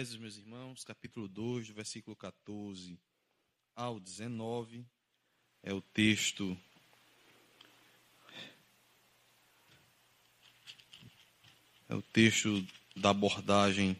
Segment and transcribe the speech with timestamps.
[0.00, 2.98] Efésios, meus irmãos, capítulo 2, do versículo 14
[3.76, 4.82] ao 19.
[5.62, 6.56] É o texto
[11.86, 12.66] é o texto
[12.96, 13.94] da abordagem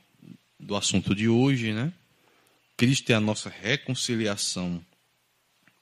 [0.58, 1.92] do assunto de hoje, né?
[2.78, 4.82] Cristo é a nossa reconciliação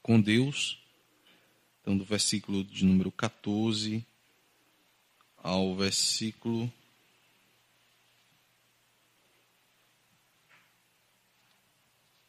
[0.02, 0.82] com Deus.
[1.80, 4.04] Então, do versículo de número 14
[5.36, 6.72] ao versículo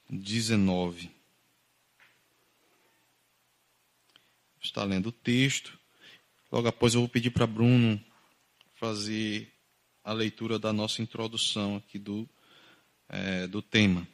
[0.10, 1.12] dezenove.
[4.62, 5.78] Está lendo o texto.
[6.52, 8.04] Logo após eu vou pedir para Bruno
[8.76, 9.54] fazer
[10.04, 12.28] a leitura da nossa introdução aqui do,
[13.08, 14.08] é, do tema.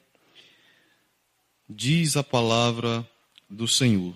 [1.68, 3.09] Diz a palavra
[3.49, 4.13] do Senhor,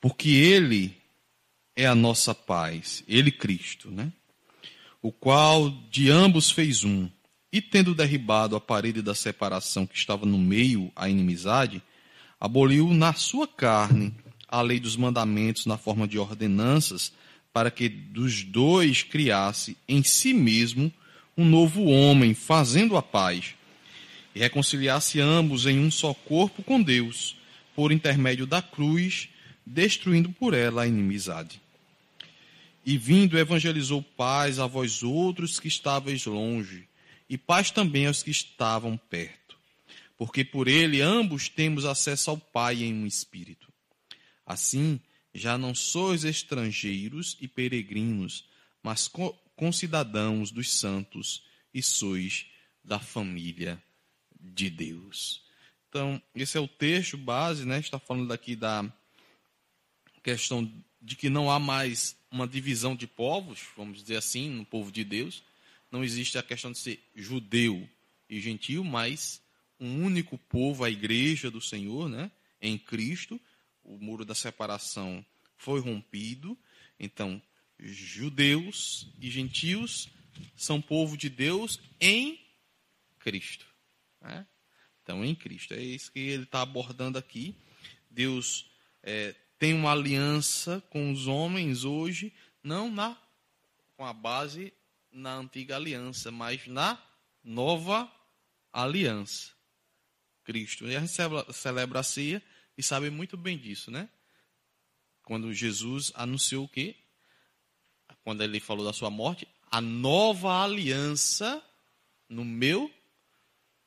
[0.00, 0.96] porque Ele
[1.76, 4.12] é a nossa paz, Ele Cristo, né?
[5.00, 7.08] O qual de ambos fez um,
[7.52, 11.82] e tendo derribado a parede da separação que estava no meio, a inimizade,
[12.40, 14.14] aboliu na sua carne
[14.48, 17.12] a lei dos mandamentos na forma de ordenanças,
[17.52, 20.92] para que dos dois criasse em si mesmo
[21.36, 23.54] um novo homem, fazendo a paz,
[24.34, 27.36] e reconciliasse ambos em um só corpo com Deus,
[27.76, 29.28] por intermédio da cruz,
[29.64, 31.60] destruindo por ela a inimizade.
[32.84, 36.86] E vindo, evangelizou paz a vós outros que estáveis longe,
[37.32, 39.58] e paz também aos que estavam perto,
[40.18, 43.72] porque por ele ambos temos acesso ao Pai em um espírito.
[44.44, 45.00] Assim,
[45.32, 48.44] já não sois estrangeiros e peregrinos,
[48.82, 49.10] mas
[49.56, 52.44] concidadãos dos santos e sois
[52.84, 53.82] da família
[54.38, 55.42] de Deus.
[55.88, 57.78] Então, esse é o texto base, né?
[57.78, 58.84] Está falando aqui da
[60.22, 64.92] questão de que não há mais uma divisão de povos, vamos dizer assim, no povo
[64.92, 65.42] de Deus.
[65.92, 67.88] Não existe a questão de ser judeu
[68.28, 69.40] e gentil, mas
[69.78, 72.32] um único povo, a igreja do Senhor, né?
[72.60, 73.40] Em Cristo
[73.84, 75.24] o muro da separação
[75.56, 76.58] foi rompido.
[76.98, 77.40] Então,
[77.78, 80.08] judeus e gentios
[80.56, 82.40] são povo de Deus em
[83.18, 83.66] Cristo.
[84.20, 84.46] Né?
[85.02, 85.74] Então, em Cristo.
[85.74, 87.54] É isso que ele está abordando aqui.
[88.10, 88.70] Deus
[89.02, 92.32] é, tem uma aliança com os homens hoje,
[92.62, 93.16] não na
[93.96, 94.72] com a base
[95.12, 97.00] na antiga aliança, mas na
[97.44, 98.10] nova
[98.72, 99.52] aliança.
[100.44, 100.86] Cristo.
[100.86, 101.12] E a gente
[101.52, 102.42] celebra a ceia
[102.76, 104.08] e sabe muito bem disso, né?
[105.22, 106.96] Quando Jesus anunciou o quê?
[108.24, 111.62] Quando ele falou da sua morte, a nova aliança
[112.28, 112.92] no meu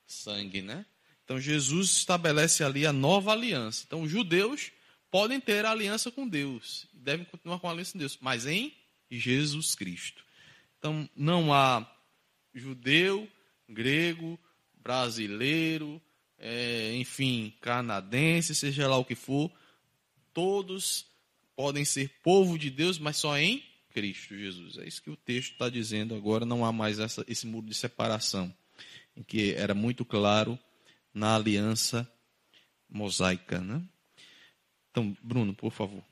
[0.06, 0.86] sangue, né?
[1.24, 3.84] Então Jesus estabelece ali a nova aliança.
[3.86, 4.72] Então os judeus
[5.12, 8.76] podem ter aliança com Deus, devem continuar com a aliança com Deus, mas em
[9.10, 10.25] Jesus Cristo.
[10.80, 11.90] Então não há
[12.54, 13.28] judeu,
[13.68, 14.40] grego,
[14.76, 16.02] brasileiro,
[16.38, 19.52] é, enfim, canadense, seja lá o que for,
[20.34, 21.06] todos
[21.56, 24.78] podem ser povo de Deus, mas só em Cristo Jesus.
[24.78, 26.46] É isso que o texto está dizendo agora.
[26.46, 28.54] Não há mais essa, esse muro de separação,
[29.16, 30.60] em que era muito claro
[31.14, 32.06] na aliança
[32.90, 33.62] mosaica.
[33.62, 33.82] Né?
[34.92, 36.04] Então, Bruno, por favor.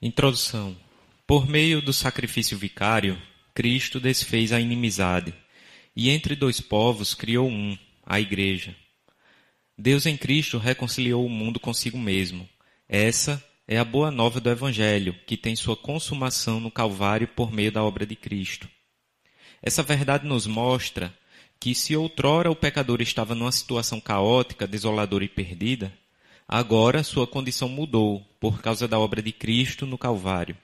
[0.00, 0.74] Introdução.
[1.26, 3.20] Por meio do sacrifício vicário,
[3.54, 5.32] Cristo desfez a inimizade
[5.96, 8.76] e entre dois povos criou um, a Igreja.
[9.76, 12.46] Deus em Cristo reconciliou o mundo consigo mesmo.
[12.86, 17.72] Essa é a boa nova do Evangelho, que tem sua consumação no Calvário por meio
[17.72, 18.68] da obra de Cristo.
[19.62, 21.16] Essa verdade nos mostra
[21.58, 25.90] que, se outrora o pecador estava numa situação caótica, desoladora e perdida,
[26.46, 30.54] agora sua condição mudou por causa da obra de Cristo no Calvário.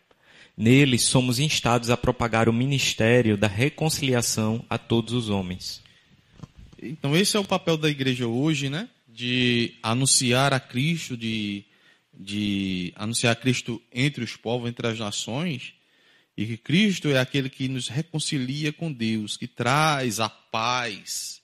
[0.60, 5.82] Nele somos instados a propagar o ministério da reconciliação a todos os homens.
[6.82, 8.86] Então esse é o papel da igreja hoje, né?
[9.08, 11.64] De anunciar a Cristo, de,
[12.12, 15.72] de anunciar Cristo entre os povos, entre as nações,
[16.36, 21.40] e que Cristo é aquele que nos reconcilia com Deus, que traz a paz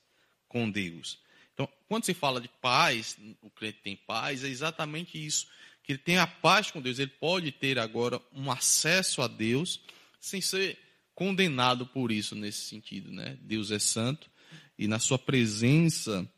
[0.46, 1.18] com Deus.
[1.54, 5.46] Então, quando se fala de paz, o crente tem paz, é exatamente isso
[5.86, 9.80] que ele tem a paz com Deus, ele pode ter agora um acesso a Deus
[10.20, 10.76] sem ser
[11.14, 13.38] condenado por isso nesse sentido, né?
[13.40, 14.28] Deus é santo
[14.76, 16.28] e na sua presença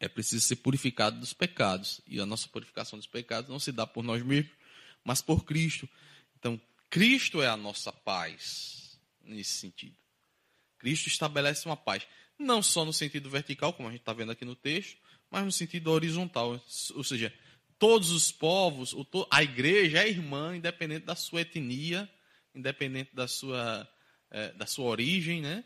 [0.00, 2.00] é preciso ser purificado dos pecados.
[2.06, 4.50] E a nossa purificação dos pecados não se dá por nós mesmos,
[5.04, 5.86] mas por Cristo.
[6.38, 6.58] Então,
[6.88, 9.94] Cristo é a nossa paz nesse sentido.
[10.78, 12.06] Cristo estabelece uma paz,
[12.38, 14.96] não só no sentido vertical, como a gente está vendo aqui no texto,
[15.30, 16.60] mas no sentido horizontal,
[16.94, 17.32] ou seja,
[17.82, 18.94] todos os povos,
[19.28, 22.08] a igreja é irmã, independente da sua etnia,
[22.54, 23.88] independente da sua,
[24.30, 25.64] é, da sua origem, né?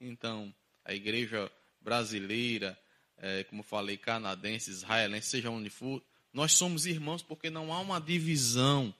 [0.00, 0.50] Então,
[0.82, 2.80] a igreja brasileira,
[3.18, 8.00] é, como falei, canadense, israelense, seja onde for, nós somos irmãos porque não há uma
[8.00, 8.94] divisão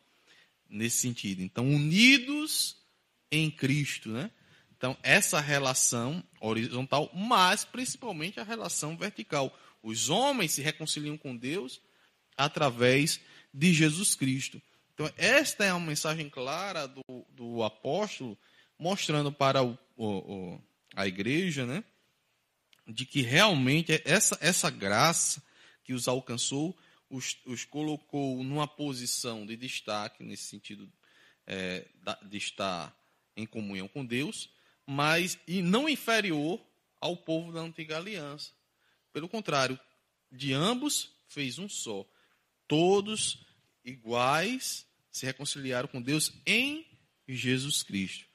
[0.68, 1.40] nesse sentido.
[1.40, 2.76] Então, unidos
[3.30, 4.30] em Cristo, né?
[4.76, 9.58] Então, essa relação horizontal, mas principalmente a relação vertical.
[9.82, 11.80] Os homens se reconciliam com Deus
[12.38, 13.20] através
[13.52, 14.62] de Jesus Cristo.
[14.94, 18.38] Então, esta é uma mensagem clara do, do apóstolo,
[18.79, 20.61] mostrando para o, o,
[20.94, 21.85] a igreja, né?
[22.87, 25.43] De que realmente essa, essa graça
[25.85, 26.76] que os alcançou
[27.11, 30.90] os, os colocou numa posição de destaque, nesse sentido
[31.46, 31.87] é,
[32.23, 32.94] de estar
[33.37, 34.50] em comunhão com Deus,
[34.87, 36.61] mas e não inferior
[37.00, 38.52] ao povo da antiga aliança.
[39.12, 39.79] Pelo contrário,
[40.31, 42.06] de ambos fez um só.
[42.68, 43.44] Todos
[43.84, 46.86] iguais se reconciliaram com Deus em
[47.26, 48.26] Jesus Cristo.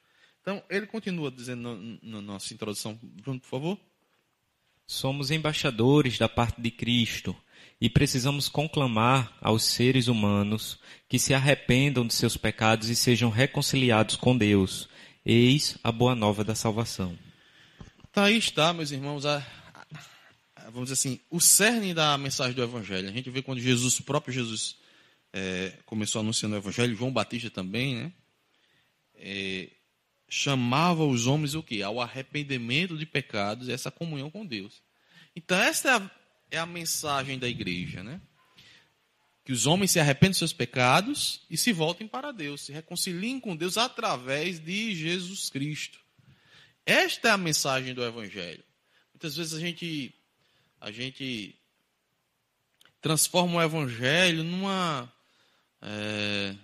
[0.42, 2.98] Então, ele continua dizendo na nossa introdução.
[3.02, 3.80] Bruno, por favor.
[4.86, 7.34] Somos embaixadores da parte de Cristo
[7.80, 10.78] e precisamos conclamar aos seres humanos
[11.08, 14.88] que se arrependam de seus pecados e sejam reconciliados com Deus.
[15.24, 17.18] Eis a boa nova da salvação.
[18.12, 19.63] Tá aí está, meus irmãos, a, a,
[20.70, 23.08] vamos dizer assim, o cerne da mensagem do Evangelho.
[23.08, 24.76] A gente vê quando Jesus, o próprio Jesus,
[25.32, 28.12] é, começou anunciando o Evangelho, João Batista também, né?
[29.16, 29.70] É,
[30.28, 31.82] chamava os homens o quê?
[31.82, 34.82] Ao arrependimento de pecados e essa comunhão com Deus.
[35.36, 36.10] Então, essa é a
[36.54, 38.20] é a mensagem da igreja, né?
[39.44, 43.38] Que os homens se arrependem dos seus pecados e se voltem para Deus, se reconciliem
[43.38, 45.98] com Deus através de Jesus Cristo.
[46.86, 48.64] Esta é a mensagem do Evangelho.
[49.12, 50.14] Muitas vezes a gente,
[50.84, 51.58] a gente
[53.00, 55.10] transforma o Evangelho numa,
[55.80, 56.54] é,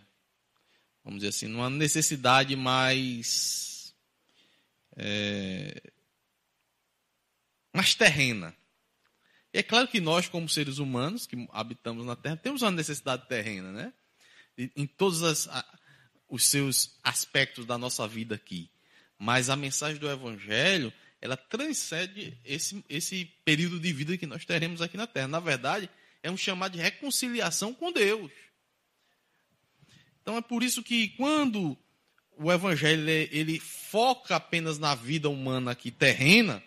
[1.03, 3.95] vamos dizer assim, numa necessidade mais,
[4.95, 5.83] é,
[7.73, 8.55] mais terrena.
[9.55, 13.27] E é claro que nós, como seres humanos que habitamos na Terra, temos uma necessidade
[13.27, 13.93] terrena, né?
[14.77, 15.49] Em todos as,
[16.29, 18.71] os seus aspectos da nossa vida aqui.
[19.19, 24.81] Mas a mensagem do Evangelho, ela transcende esse, esse período de vida que nós teremos
[24.81, 25.29] aqui na Terra.
[25.29, 25.91] Na verdade,
[26.23, 28.31] é um chamado de reconciliação com Deus.
[30.23, 31.77] Então é por isso que quando
[32.37, 36.63] o Evangelho ele foca apenas na vida humana aqui terrena,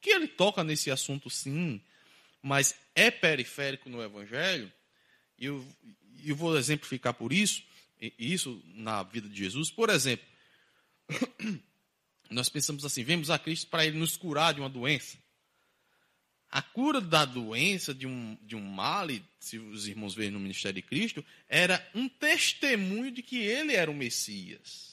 [0.00, 1.80] que ele toca nesse assunto sim,
[2.42, 4.72] mas é periférico no Evangelho,
[5.38, 5.64] e eu,
[6.24, 7.62] eu vou exemplificar por isso,
[8.18, 9.70] isso na vida de Jesus.
[9.70, 10.26] Por exemplo,
[12.30, 15.18] nós pensamos assim: vemos a Cristo para ele nos curar de uma doença.
[16.50, 19.06] A cura da doença, de um, de um mal,
[19.38, 23.90] se os irmãos verem no ministério de Cristo, era um testemunho de que ele era
[23.90, 24.90] o Messias.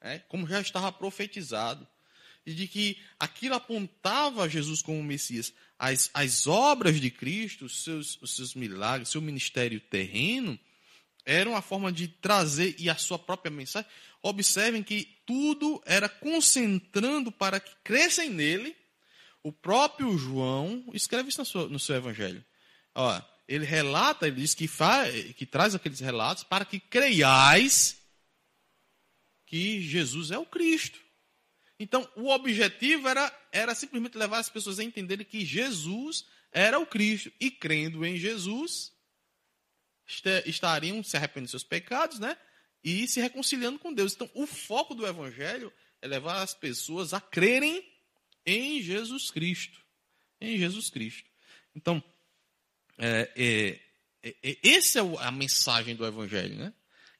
[0.00, 1.86] É, como já estava profetizado
[2.44, 5.52] e de que aquilo apontava Jesus como Messias.
[5.78, 10.58] As, as obras de Cristo, os seus, os seus milagres, seu ministério terreno,
[11.24, 13.88] eram a forma de trazer e a sua própria mensagem.
[14.22, 18.76] Observem que tudo era concentrando para que crescem nele.
[19.42, 22.44] O próprio João escreve isso no seu, no seu evangelho.
[22.94, 28.00] Ó, ele relata, ele diz que, faz, que traz aqueles relatos para que creiais
[29.44, 31.00] que Jesus é o Cristo.
[31.78, 36.86] Então, o objetivo era, era simplesmente levar as pessoas a entenderem que Jesus era o
[36.86, 37.32] Cristo.
[37.40, 38.92] E crendo em Jesus,
[40.46, 42.38] estariam se arrependendo dos seus pecados, né?
[42.82, 44.14] E se reconciliando com Deus.
[44.14, 47.84] Então, o foco do Evangelho é levar as pessoas a crerem
[48.44, 49.80] em Jesus Cristo.
[50.40, 51.28] Em Jesus Cristo.
[51.74, 52.02] Então,
[52.98, 53.80] é, é,
[54.22, 56.72] é, é essa é a mensagem do Evangelho, né?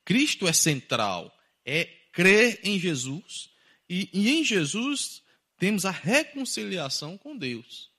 [0.04, 1.32] Cristo é central.
[1.64, 3.52] É crer em Jesus
[3.88, 5.22] e, e em Jesus
[5.58, 7.90] temos a reconciliação com Deus.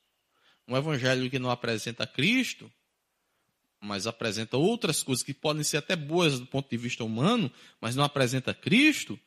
[0.67, 2.71] Um evangelho que não apresenta Cristo,
[3.83, 7.95] mas apresenta outras coisas que podem ser até boas do ponto de vista humano, mas
[7.95, 9.19] não apresenta Cristo,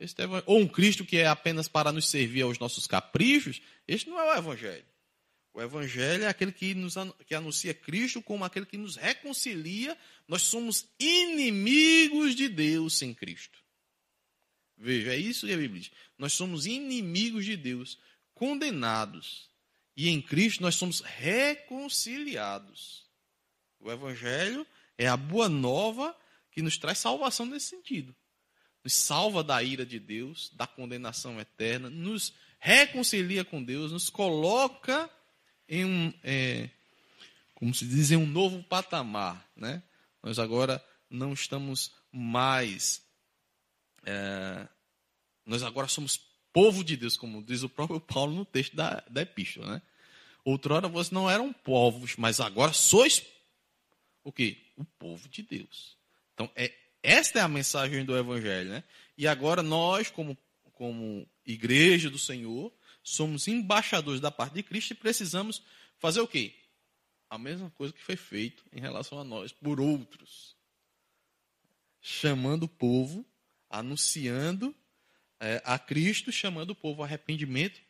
[0.00, 4.08] este é, ou um Cristo que é apenas para nos servir aos nossos caprichos, este
[4.08, 4.86] não é o Evangelho.
[5.52, 6.94] O Evangelho é aquele que, nos,
[7.26, 9.98] que anuncia Cristo como aquele que nos reconcilia.
[10.26, 13.58] Nós somos inimigos de Deus sem Cristo.
[14.76, 15.90] Veja, é isso que a Bíblia diz.
[16.16, 17.98] Nós somos inimigos de Deus,
[18.32, 19.50] condenados.
[19.96, 23.07] E em Cristo nós somos reconciliados.
[23.80, 24.66] O Evangelho
[24.96, 26.16] é a boa nova
[26.50, 28.14] que nos traz salvação nesse sentido.
[28.82, 35.08] Nos salva da ira de Deus, da condenação eterna, nos reconcilia com Deus, nos coloca
[35.68, 36.68] em um, é,
[37.54, 39.48] como se diz, em um novo patamar.
[39.54, 39.82] Né?
[40.22, 43.02] Nós agora não estamos mais
[44.04, 44.66] é,
[45.44, 46.20] nós agora somos
[46.52, 49.82] povo de Deus, como diz o próprio Paulo no texto da, da epístola, né?
[50.44, 53.22] Outrora vocês não eram povos, mas agora sois
[54.28, 54.58] o quê?
[54.76, 55.96] O povo de Deus.
[56.34, 58.84] Então, é, esta é a mensagem do Evangelho, né?
[59.16, 60.36] E agora nós, como,
[60.72, 65.62] como igreja do Senhor, somos embaixadores da parte de Cristo e precisamos
[65.98, 66.54] fazer o quê?
[67.30, 70.56] A mesma coisa que foi feito em relação a nós por outros.
[72.00, 73.26] Chamando o povo,
[73.68, 74.74] anunciando
[75.40, 77.80] é, a Cristo, chamando o povo ao arrependimento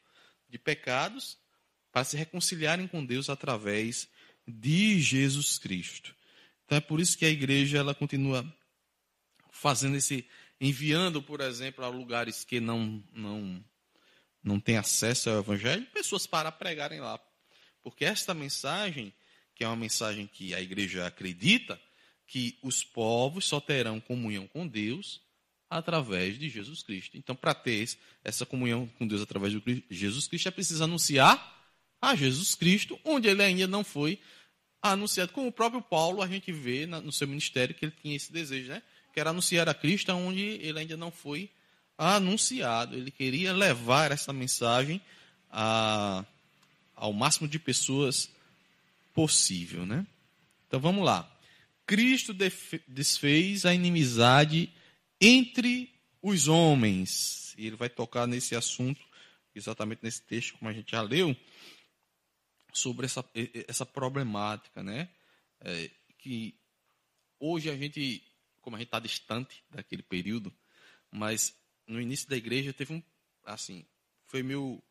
[0.49, 1.37] de pecados
[1.91, 4.09] para se reconciliarem com Deus através
[4.47, 6.15] de Jesus Cristo.
[6.69, 8.45] Então é por isso que a igreja ela continua
[9.51, 10.29] fazendo esse
[10.61, 13.65] enviando, por exemplo, a lugares que não não
[14.45, 17.19] não têm acesso ao evangelho, pessoas para pregarem lá.
[17.83, 19.15] Porque esta mensagem,
[19.55, 21.81] que é uma mensagem que a igreja acredita,
[22.27, 25.23] que os povos só terão comunhão com Deus
[25.71, 27.17] através de Jesus Cristo.
[27.17, 27.89] Então, para ter
[28.23, 31.57] essa comunhão com Deus através de Jesus Cristo, é preciso anunciar
[32.01, 34.21] a Jesus Cristo, onde ele ainda não foi
[34.83, 35.33] anunciado.
[35.33, 38.69] Como o próprio Paulo, a gente vê no seu ministério que ele tinha esse desejo,
[38.69, 38.83] né?
[39.13, 41.51] Que era anunciar a Cristo onde ele ainda não foi
[41.97, 42.97] anunciado.
[42.97, 45.01] Ele queria levar essa mensagem
[45.51, 46.25] a,
[46.95, 48.31] ao máximo de pessoas
[49.15, 50.07] possível, né?
[50.67, 51.29] Então vamos lá.
[51.87, 52.35] Cristo
[52.87, 54.71] desfez a inimizade
[55.21, 55.91] entre
[56.23, 57.55] os homens.
[57.57, 59.01] E ele vai tocar nesse assunto,
[59.55, 61.35] exatamente nesse texto, como a gente já leu,
[62.79, 63.25] sobre essa,
[63.67, 65.09] essa problemática, né?
[65.61, 66.59] É, que
[67.39, 68.23] hoje a gente,
[68.61, 70.53] como a gente está distante daquele período,
[71.11, 71.57] mas
[71.87, 73.03] no início da igreja teve um,
[73.45, 73.85] assim,
[74.27, 74.83] foi meio,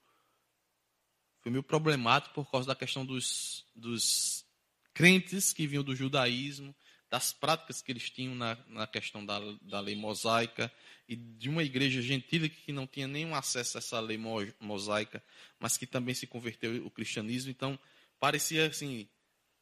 [1.40, 4.46] foi meio problemático por causa da questão dos, dos
[4.94, 6.76] crentes que vinham do judaísmo,
[7.10, 10.72] das práticas que eles tinham na, na questão da, da lei mosaica
[11.08, 14.20] e de uma igreja gentílica que não tinha nenhum acesso a essa lei
[14.60, 15.24] mosaica,
[15.60, 17.50] mas que também se converteu ao cristianismo.
[17.50, 17.80] Então,
[18.20, 19.08] parecia assim,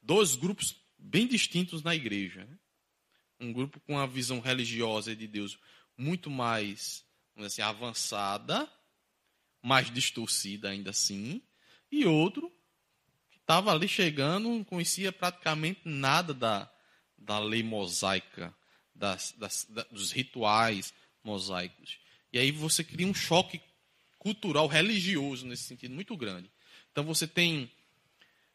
[0.01, 2.45] dois grupos bem distintos na igreja.
[2.45, 2.57] Né?
[3.39, 5.59] Um grupo com a visão religiosa de Deus
[5.95, 7.05] muito mais
[7.37, 8.67] assim, avançada,
[9.61, 11.43] mais distorcida ainda assim,
[11.91, 12.51] e outro
[13.29, 16.71] que estava ali chegando, não conhecia praticamente nada da,
[17.25, 18.53] da lei mosaica,
[18.93, 21.97] das, das, dos rituais mosaicos.
[22.31, 23.59] E aí você cria um choque
[24.19, 26.49] cultural, religioso nesse sentido muito grande.
[26.91, 27.69] Então você tem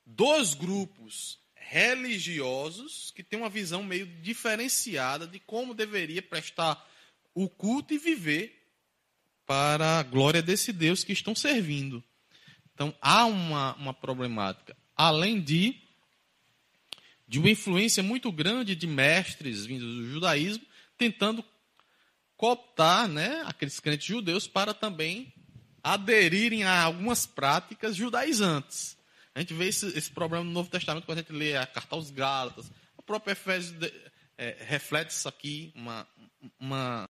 [0.06, 6.88] dois grupos religiosos que têm uma visão meio diferenciada de como deveria prestar
[7.34, 8.56] o culto e viver
[9.46, 12.02] para a glória desse Deus que estão servindo.
[12.72, 14.76] Então há uma, uma problemática.
[14.96, 15.89] Além de
[17.30, 20.66] de uma influência muito grande de mestres vindos do judaísmo,
[20.98, 21.44] tentando
[22.36, 25.32] cooptar né, aqueles crentes judeus para também
[25.80, 28.98] aderirem a algumas práticas judaizantes.
[29.32, 31.94] A gente vê esse, esse problema no Novo Testamento quando a gente lê a carta
[31.94, 32.68] aos Gálatas.
[32.96, 33.76] O próprio Efésios
[34.36, 36.08] é, reflete isso aqui, uma,
[36.58, 37.08] uma,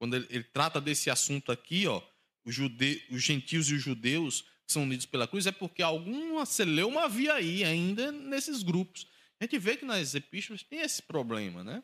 [0.00, 2.02] quando ele, ele, trata desse assunto aqui, ó,
[2.44, 6.44] os, jude, os gentios e os judeus que são unidos pela cruz, é porque alguma
[6.44, 9.13] celeuma havia aí ainda nesses grupos.
[9.40, 11.82] A gente vê que nas epístolas tem esse problema, né?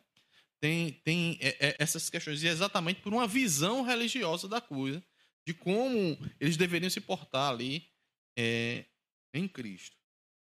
[0.60, 5.02] Tem, tem é, é, essas questões, e é exatamente por uma visão religiosa da coisa,
[5.46, 7.88] de como eles deveriam se portar ali
[8.36, 8.84] é,
[9.32, 9.96] em Cristo.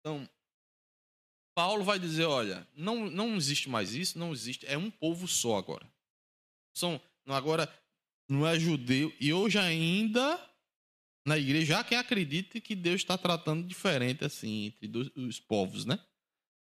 [0.00, 0.28] Então,
[1.54, 5.56] Paulo vai dizer: olha, não, não existe mais isso, não existe, é um povo só
[5.56, 5.88] agora.
[6.74, 7.72] São, agora,
[8.28, 10.38] não é judeu, e hoje ainda
[11.26, 15.98] na igreja há quem acredite que Deus está tratando diferente assim entre os povos, né?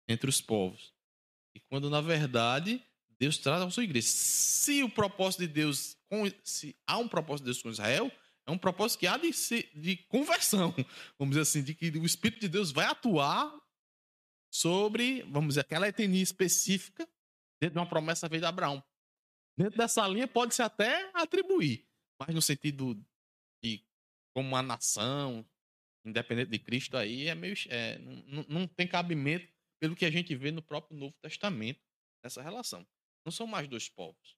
[0.08, 0.94] Entre os povos.
[1.56, 2.84] E quando, na verdade,
[3.20, 4.08] Deus trata a sua igreja.
[4.08, 5.98] Se o propósito de Deus,
[6.44, 8.12] se há um propósito de Deus com Israel,
[8.46, 10.74] é um propósito que há de, ser, de conversão,
[11.18, 13.54] vamos dizer assim, de que o Espírito de Deus vai atuar
[14.52, 17.08] sobre, vamos dizer, aquela etnia específica
[17.62, 18.84] dentro de uma promessa feita de Abraão.
[19.58, 21.88] Dentro dessa linha pode-se até atribuir,
[22.20, 22.96] mas no sentido
[23.64, 23.82] de
[24.34, 25.46] como uma nação
[26.06, 29.48] independente de Cristo aí é meio é, não, não tem cabimento
[29.84, 31.82] pelo que a gente vê no próprio Novo Testamento,
[32.24, 32.88] nessa relação.
[33.26, 34.38] Não são mais dois povos.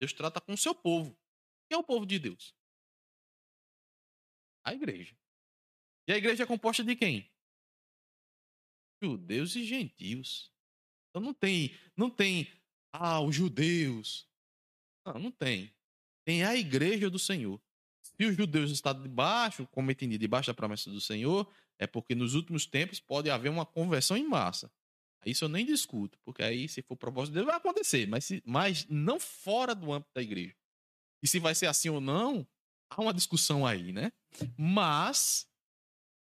[0.00, 1.16] Deus trata com o seu povo.
[1.68, 2.52] Quem é o povo de Deus?
[4.64, 5.16] A igreja.
[6.08, 7.30] E a igreja é composta de quem?
[9.00, 10.52] Judeus e gentios.
[11.10, 12.52] Então não tem, não tem,
[12.92, 14.28] ah, os judeus.
[15.06, 15.72] Não, não tem.
[16.24, 17.62] Tem a igreja do Senhor.
[18.02, 21.48] Se os judeus estão debaixo, como entendi, debaixo da promessa do Senhor,
[21.78, 24.70] é porque nos últimos tempos pode haver uma conversão em massa.
[25.24, 28.42] Isso eu nem discuto, porque aí, se for propósito de Deus, vai acontecer, mas, se,
[28.44, 30.56] mas não fora do âmbito da igreja.
[31.22, 32.46] E se vai ser assim ou não,
[32.90, 34.12] há uma discussão aí, né?
[34.58, 35.48] Mas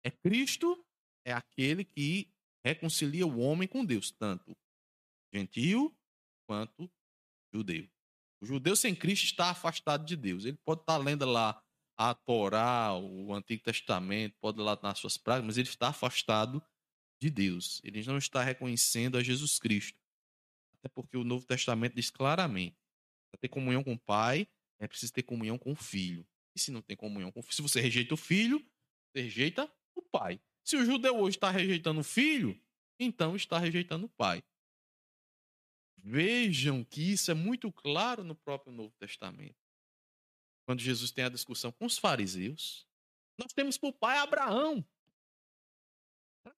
[0.04, 0.84] é Cristo
[1.25, 2.32] é aquele que
[2.66, 4.56] reconcilia o homem com Deus, tanto
[5.34, 5.96] gentil
[6.48, 6.89] quanto
[7.54, 7.88] judeu.
[8.42, 10.46] O judeu sem Cristo está afastado de Deus.
[10.46, 11.62] Ele pode estar lendo lá
[11.98, 16.63] a Torá, o Antigo Testamento, pode lá nas suas práticas, mas ele está afastado
[17.20, 17.82] de Deus.
[17.84, 20.00] Ele não está reconhecendo a Jesus Cristo.
[20.77, 22.77] Até porque o Novo Testamento diz claramente:
[23.32, 24.48] para ter comunhão com o Pai,
[24.80, 26.25] é preciso ter comunhão com o Filho.
[26.56, 28.60] E se não tem comunhão com o Filho, se você rejeita o Filho,
[29.12, 30.39] você rejeita o Pai.
[30.63, 32.60] Se o judeu hoje está rejeitando o Filho,
[33.00, 34.44] então está rejeitando o Pai.
[35.98, 39.66] Vejam que isso é muito claro no próprio Novo Testamento.
[40.67, 42.86] Quando Jesus tem a discussão com os fariseus,
[43.39, 44.86] nós temos por pai Abraão.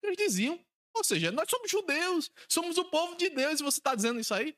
[0.01, 0.59] Eles diziam.
[0.95, 4.33] Ou seja, nós somos judeus, somos o povo de Deus, e você está dizendo isso
[4.33, 4.57] aí?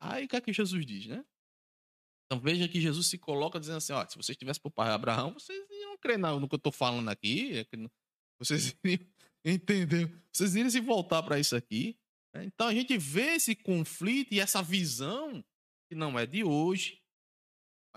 [0.00, 1.24] Aí o que é que Jesus diz, né?
[2.26, 5.32] Então veja que Jesus se coloca dizendo assim: ó, se vocês tivessem por pai Abraão,
[5.34, 7.66] vocês iam crer no que eu estou falando aqui, é
[8.36, 9.06] vocês iriam
[9.44, 11.96] entender, vocês iriam se voltar para isso aqui.
[12.34, 12.44] Né?
[12.44, 15.44] Então a gente vê esse conflito e essa visão
[15.88, 17.00] que não é de hoje,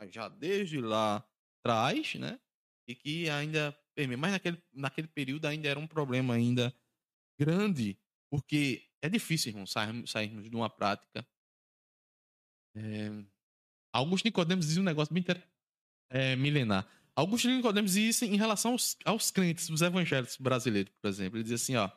[0.08, 1.25] já desde lá
[1.60, 2.39] atrás, né?
[2.88, 3.77] E que ainda
[4.18, 6.74] mas naquele, naquele período ainda era um problema ainda
[7.38, 7.98] grande,
[8.29, 11.27] porque é difícil, irmão, sairmos, sairmos de uma prática.
[12.75, 13.12] É...
[13.91, 15.41] Augusto Nicodemos dizia um negócio bem inter...
[16.10, 16.88] é, milenar.
[17.15, 21.38] Augusto Nicodemos dizia isso em relação aos, aos crentes, os evangélicos brasileiros, por exemplo.
[21.38, 21.89] Ele dizia assim, ó,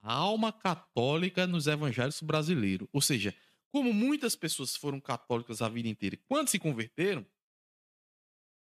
[0.00, 2.88] a alma católica nos evangélicos brasileiros.
[2.92, 3.34] Ou seja,
[3.72, 7.26] como muitas pessoas foram católicas a vida inteira, quando se converteram,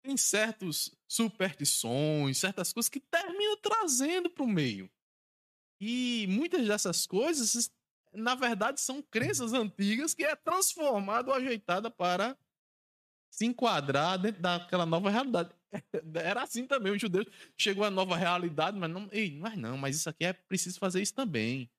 [0.02, 4.90] tem certas superstições, certas coisas que terminam trazendo para o meio.
[5.80, 7.70] E muitas dessas coisas,
[8.12, 12.36] na verdade, são crenças antigas que é transformada ou ajeitada para
[13.30, 15.50] se enquadrar dentro daquela nova realidade.
[16.14, 19.96] Era assim também, os judeus chegou a nova realidade, mas não, ei, mas não, mas
[19.96, 21.70] isso aqui é preciso fazer isso também.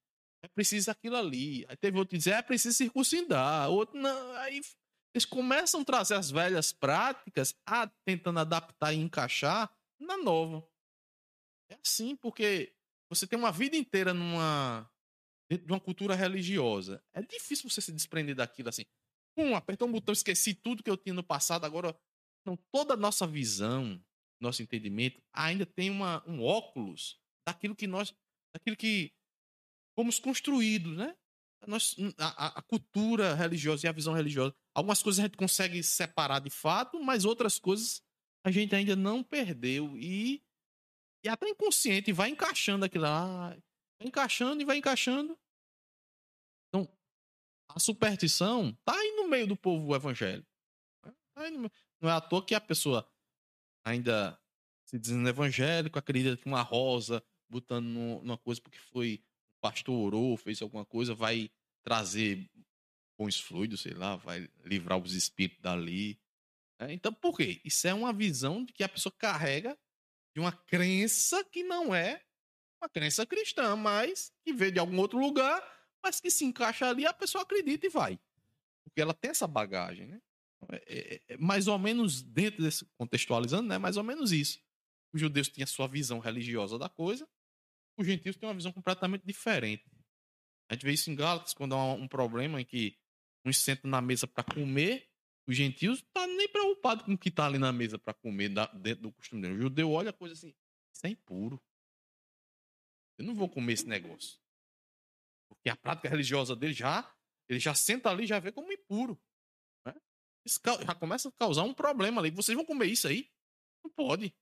[0.48, 1.66] É preciso aquilo ali.
[1.68, 3.70] Aí teve outro que dizer, é preciso circuncidar.
[3.70, 4.62] Outro não, aí
[5.14, 10.66] eles começam a trazer as velhas práticas, a, tentando adaptar e encaixar na nova.
[11.70, 12.74] É assim, porque
[13.10, 14.90] você tem uma vida inteira numa
[15.50, 17.04] de uma cultura religiosa.
[17.14, 18.84] É difícil você se desprender daquilo assim.
[19.38, 21.98] Um, apertou um botão, esqueci tudo que eu tinha no passado, agora
[22.46, 24.02] não, toda a nossa visão,
[24.42, 28.14] nosso entendimento ainda tem uma, um óculos daquilo que nós,
[28.56, 29.14] daquilo que
[29.98, 31.18] fomos construídos, né?
[31.66, 34.56] Nós, a, a, cultura religiosa e a visão religiosa.
[34.76, 38.04] Algumas coisas a gente consegue separar de fato, mas outras coisas
[38.46, 39.98] a gente ainda não perdeu.
[39.98, 40.44] E,
[41.26, 43.50] e até inconsciente vai encaixando aquilo lá.
[43.50, 45.38] Vai encaixando e vai encaixando.
[46.70, 46.88] Então,
[47.70, 50.48] a superstição tá aí no meio do povo evangélico.
[51.34, 53.12] Tá no, não é à toa que a pessoa
[53.84, 54.40] ainda
[54.86, 59.22] se dizendo evangélico, acredita que uma rosa botando numa coisa porque foi
[59.70, 61.52] pastor orou, fez alguma coisa, vai
[61.84, 62.50] trazer
[63.20, 66.18] bons fluidos, sei lá, vai livrar os espíritos dali.
[66.80, 67.60] É, então, por quê?
[67.66, 69.78] Isso é uma visão de que a pessoa carrega
[70.34, 72.24] de uma crença que não é
[72.82, 75.62] uma crença cristã, mas que veio de algum outro lugar,
[76.04, 78.20] mas que se encaixa ali, a pessoa acredita e vai.
[78.86, 80.22] Porque ela tem essa bagagem, né?
[80.72, 83.78] É, é, é mais ou menos dentro desse contextualizando, né?
[83.78, 84.62] Mais ou menos isso.
[85.14, 87.28] Os judeus tinham sua visão religiosa da coisa,
[87.98, 89.84] os gentios têm uma visão completamente diferente.
[90.70, 92.98] A gente vê isso em Gálatas, quando há um problema em que
[93.44, 95.10] uns sentam na mesa para comer,
[95.48, 98.50] os gentios não tá nem preocupado com o que está ali na mesa para comer
[98.82, 99.56] dentro do costume dele.
[99.56, 100.54] O judeu olha a coisa assim,
[100.94, 101.62] isso é impuro.
[103.18, 104.40] Eu não vou comer esse negócio.
[105.48, 107.10] Porque a prática religiosa dele já,
[107.48, 109.20] ele já senta ali já vê como impuro.
[109.86, 109.96] Né?
[110.46, 112.30] Isso já começa a causar um problema ali.
[112.30, 113.32] Vocês vão comer isso aí?
[113.84, 114.36] Não pode.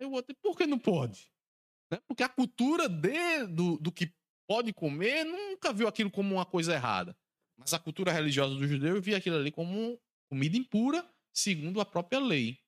[0.00, 1.30] Aí o outro, por que não pode?
[1.90, 2.00] Né?
[2.06, 4.12] Porque a cultura de, do, do que
[4.48, 7.16] pode comer nunca viu aquilo como uma coisa errada.
[7.58, 12.20] Mas a cultura religiosa do judeu via aquilo ali como comida impura, segundo a própria
[12.20, 12.60] lei.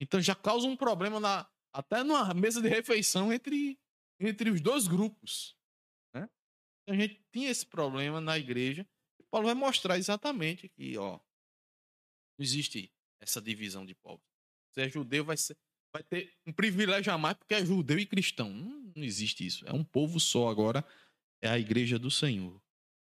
[0.00, 3.78] Então já causa um problema na, até numa mesa de refeição entre,
[4.20, 5.56] entre os dois grupos.
[6.14, 6.28] Né?
[6.82, 8.86] Então, a gente tinha esse problema na igreja.
[9.18, 11.18] E Paulo vai mostrar exatamente que ó,
[12.38, 14.24] não existe essa divisão de povos.
[14.72, 15.56] Se é judeu, vai ser,
[15.92, 18.52] vai ter um privilégio a mais porque é judeu e cristão.
[18.52, 19.66] Não, não existe isso.
[19.66, 20.84] É um povo só agora.
[21.40, 22.60] É a igreja do Senhor.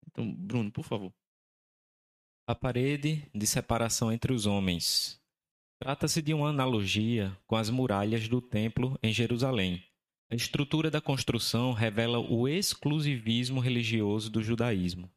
[0.07, 1.13] Então, Bruno, por favor.
[2.47, 5.21] A parede de separação entre os homens.
[5.81, 9.83] Trata-se de uma analogia com as muralhas do templo em Jerusalém.
[10.31, 15.11] A estrutura da construção revela o exclusivismo religioso do judaísmo.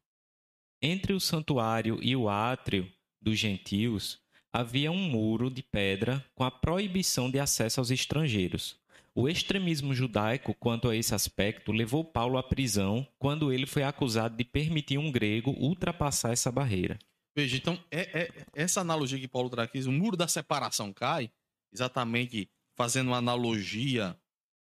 [0.81, 2.91] Entre o santuário e o átrio
[3.21, 4.21] dos gentios
[4.57, 8.75] havia um muro de pedra com a proibição de acesso aos estrangeiros.
[9.13, 14.35] O extremismo judaico quanto a esse aspecto levou Paulo à prisão quando ele foi acusado
[14.35, 16.97] de permitir um grego ultrapassar essa barreira.
[17.35, 21.31] Veja, então, é, é essa analogia que Paulo traz aqui, o muro da separação cai,
[21.71, 24.19] exatamente fazendo uma analogia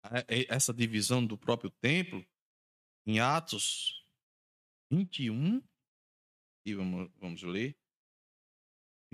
[0.04, 2.26] a essa divisão do próprio templo,
[3.06, 4.04] em Atos
[4.92, 5.62] 21,
[6.66, 7.78] e vamos, vamos ler,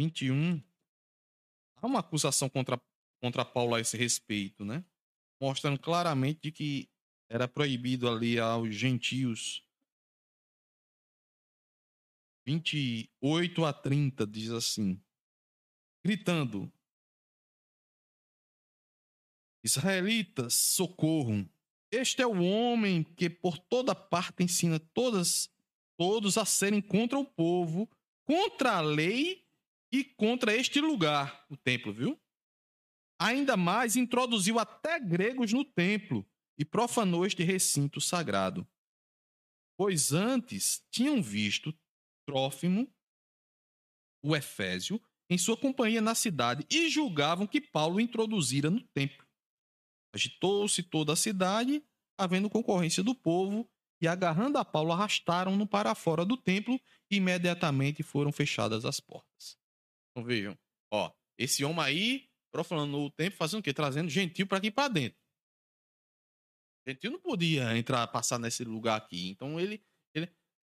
[0.01, 0.63] 21,
[1.75, 2.81] há uma acusação contra,
[3.19, 4.83] contra Paulo a esse respeito, né?
[5.39, 6.89] Mostrando claramente de que
[7.29, 9.63] era proibido ali aos gentios.
[12.47, 14.99] 28 a 30 diz assim:
[16.03, 16.71] gritando:
[19.63, 21.47] Israelitas, socorram!
[21.91, 25.53] Este é o homem que por toda parte ensina todas,
[25.95, 27.87] todos a serem contra o povo,
[28.25, 29.40] contra a lei
[29.91, 32.19] e contra este lugar, o templo, viu?
[33.19, 36.25] Ainda mais introduziu até gregos no templo
[36.57, 38.67] e profanou este recinto sagrado.
[39.77, 41.77] Pois antes tinham visto
[42.25, 42.91] Trófimo,
[44.23, 49.25] o Efésio, em sua companhia na cidade e julgavam que Paulo introduzira no templo.
[50.13, 51.83] Agitou-se toda a cidade,
[52.17, 53.69] havendo concorrência do povo,
[54.01, 59.30] e agarrando a Paulo, arrastaram-no para fora do templo e imediatamente foram fechadas as portas.
[60.11, 60.57] Então vejam,
[60.91, 63.73] ó, esse homem aí, profanando o templo, fazendo o quê?
[63.73, 65.19] Trazendo gentil para aqui para dentro.
[66.87, 69.29] Gentil não podia entrar, passar nesse lugar aqui.
[69.29, 70.29] Então ele, ele,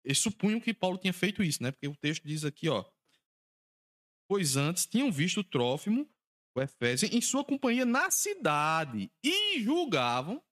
[0.05, 1.70] ele supunha que Paulo tinha feito isso, né?
[1.70, 2.85] Porque o texto diz aqui, ó.
[4.29, 6.09] Pois antes tinham visto Trófimo,
[6.57, 10.42] o Efésio, em sua companhia na cidade e julgavam.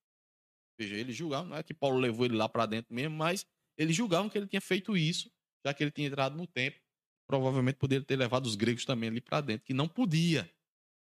[0.79, 3.47] Veja, eles julgavam, não é que Paulo levou ele lá para dentro mesmo, mas
[3.79, 5.31] eles julgavam que ele tinha feito isso,
[5.65, 6.84] já que ele tinha entrado no templo
[7.27, 10.51] provavelmente poderia ter levado os gregos também ali para dentro, que não podia.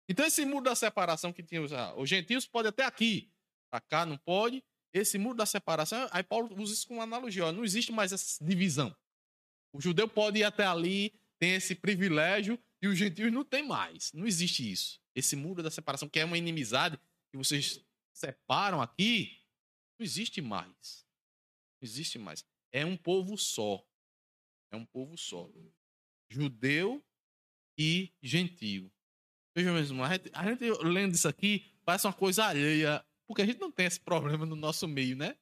[0.09, 3.31] Então, esse muro da separação que tinha os, ah, os gentios pode até aqui,
[3.71, 4.63] para cá não pode.
[4.93, 8.45] Esse muro da separação, aí Paulo usa isso como analogia, ó, não existe mais essa
[8.45, 8.95] divisão.
[9.73, 14.13] O judeu pode ir até ali, tem esse privilégio, e os gentios não tem mais.
[14.13, 15.01] Não existe isso.
[15.15, 16.99] Esse muro da separação, que é uma inimizade,
[17.31, 17.81] que vocês
[18.13, 19.41] separam aqui,
[19.99, 21.07] não existe mais.
[21.81, 22.45] Não existe mais.
[22.71, 23.83] É um povo só.
[24.71, 25.51] É um povo só
[26.33, 27.05] judeu
[27.79, 28.91] e gentio.
[29.55, 33.47] Veja mesmo, a gente, a gente lendo isso aqui parece uma coisa alheia, porque a
[33.47, 35.37] gente não tem esse problema no nosso meio, né?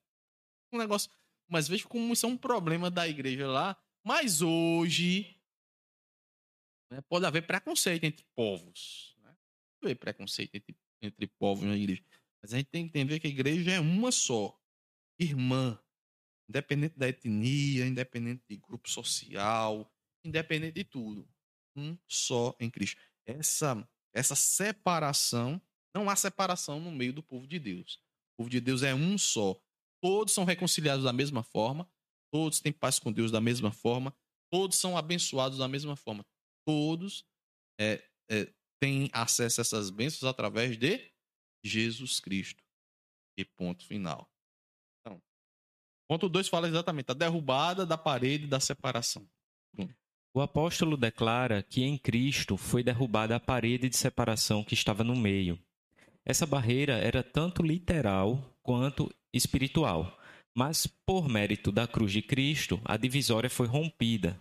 [0.73, 1.11] Um negócio.
[1.49, 3.77] Mas veja como isso é um problema da igreja lá.
[4.05, 5.37] Mas hoje
[6.91, 9.17] né, pode haver preconceito entre povos.
[9.23, 9.37] Né?
[9.81, 12.03] Pode haver preconceito entre, entre povos na igreja.
[12.43, 14.59] Mas a gente tem que entender que a igreja é uma só.
[15.19, 15.79] Irmã.
[16.49, 19.89] Independente da etnia, independente de grupo social,
[20.25, 21.29] independente de tudo.
[21.77, 23.01] Um só em Cristo.
[23.27, 25.61] Essa, essa separação,
[25.95, 27.95] não há separação no meio do povo de Deus.
[28.35, 29.61] O povo de Deus é um só.
[30.01, 31.89] Todos são reconciliados da mesma forma,
[32.33, 34.17] todos têm paz com Deus da mesma forma,
[34.51, 36.25] todos são abençoados da mesma forma.
[36.65, 37.27] Todos
[37.79, 41.13] é, é, têm acesso a essas bênçãos através de
[41.65, 42.65] Jesus Cristo.
[43.37, 44.31] E ponto final.
[45.01, 45.23] Então,
[46.09, 49.29] ponto 2 fala exatamente a derrubada da parede da separação.
[50.33, 55.17] O apóstolo declara que em Cristo foi derrubada a parede de separação que estava no
[55.17, 55.59] meio.
[56.25, 60.17] Essa barreira era tanto literal quanto espiritual,
[60.55, 64.41] mas por mérito da cruz de Cristo, a divisória foi rompida.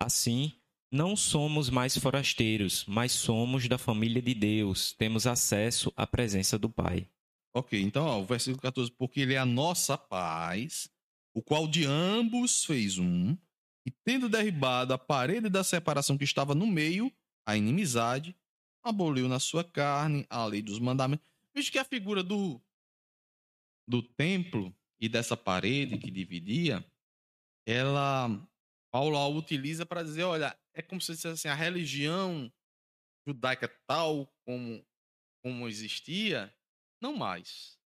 [0.00, 0.52] Assim,
[0.92, 6.70] não somos mais forasteiros, mas somos da família de Deus, temos acesso à presença do
[6.70, 7.08] Pai.
[7.52, 10.88] Ok, então ó, o versículo 14, porque ele é a nossa paz,
[11.34, 13.36] o qual de ambos fez um,
[13.86, 17.12] e tendo derribado a parede da separação que estava no meio,
[17.46, 18.36] a inimizade,
[18.82, 21.26] aboliu na sua carne a lei dos mandamentos.
[21.54, 22.60] Veja que a figura do,
[23.86, 26.84] do templo e dessa parede que dividia,
[27.66, 28.28] ela
[28.90, 32.52] Paulo a utiliza para dizer, olha, é como se dissesse assim, a religião
[33.26, 34.84] judaica tal como
[35.42, 36.54] como existia,
[37.02, 37.78] não mais.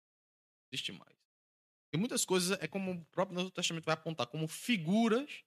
[0.70, 1.18] Existe mais.
[1.92, 5.42] E muitas coisas é como o próprio Novo Testamento vai apontar como figuras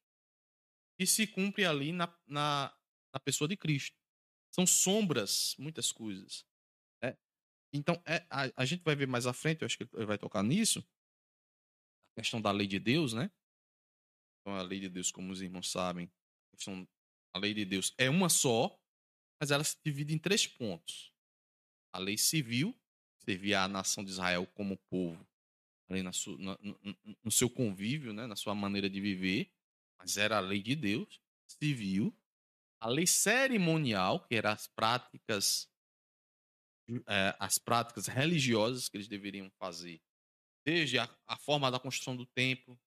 [1.02, 2.72] que se cumpre ali na, na,
[3.12, 3.98] na pessoa de Cristo.
[4.54, 6.46] São sombras, muitas coisas.
[7.02, 7.18] Né?
[7.74, 10.20] Então, é, a, a, gente vai ver mais à frente, eu acho que ele vai
[10.20, 10.88] tocar nisso,
[12.12, 13.32] a questão da lei de Deus, né?
[14.42, 16.08] Então, a lei de Deus, como os irmãos sabem,
[17.34, 18.80] a, lei de Deus é uma só,
[19.42, 21.12] mas ela se divide em três pontos.
[21.92, 22.80] A lei civil,
[23.26, 25.28] servia a nação de Israel como povo,
[25.90, 28.28] ali na no, no, no seu convívio, né?
[28.28, 29.52] na sua maneira de viver
[30.02, 32.16] mas era a lei de Deus, civil.
[32.80, 35.70] a lei cerimonial, que eram as práticas
[37.08, 40.02] é, as práticas religiosas que eles deveriam fazer,
[40.66, 42.78] desde a, a forma da construção do templo,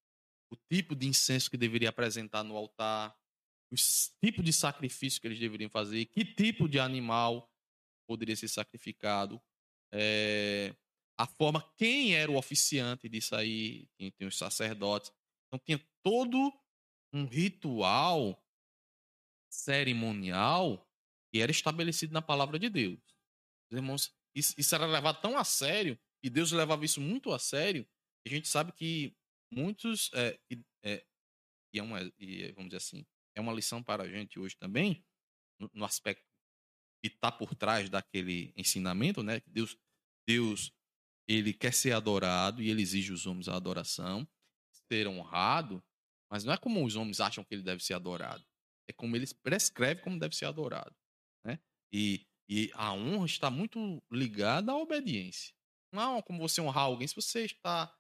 [0.51, 3.17] o tipo de incenso que deveria apresentar no altar,
[3.73, 3.77] o
[4.23, 7.51] tipo de sacrifício que eles deveriam fazer, que tipo de animal
[8.07, 9.41] poderia ser sacrificado,
[9.93, 10.75] é,
[11.17, 15.13] a forma, quem era o oficiante disso aí, tem, os sacerdotes.
[15.47, 16.53] Então tinha todo
[17.15, 18.43] um ritual
[19.49, 20.85] cerimonial
[21.33, 23.01] que era estabelecido na palavra de Deus.
[23.71, 27.87] Os irmãos, isso, era levado tão a sério, e Deus levava isso muito a sério,
[28.27, 29.17] a gente sabe que
[29.53, 30.39] muitos, é,
[30.83, 31.07] é,
[31.73, 35.05] e, é uma, e vamos dizer assim, é uma lição para a gente hoje também,
[35.61, 36.25] no, no aspecto
[37.03, 39.41] que está por trás daquele ensinamento, né?
[39.41, 39.77] Que Deus,
[40.27, 40.73] Deus,
[41.29, 44.27] ele quer ser adorado e ele exige os homens a adoração,
[44.91, 45.85] ser honrado,
[46.31, 48.45] mas não é como os homens acham que ele deve ser adorado.
[48.89, 50.95] É como ele prescreve como deve ser adorado,
[51.45, 51.59] né?
[51.93, 55.55] E, e a honra está muito ligada à obediência.
[55.93, 57.95] Não é como você honrar alguém se você está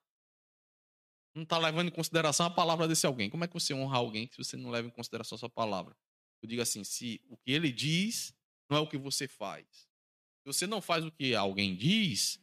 [1.35, 3.29] não está levando em consideração a palavra desse alguém.
[3.29, 5.97] Como é que você honra alguém se você não leva em consideração a sua palavra?
[6.41, 8.33] Eu digo assim, se o que ele diz
[8.71, 9.67] não é o que você faz.
[9.69, 12.41] Se você não faz o que alguém diz,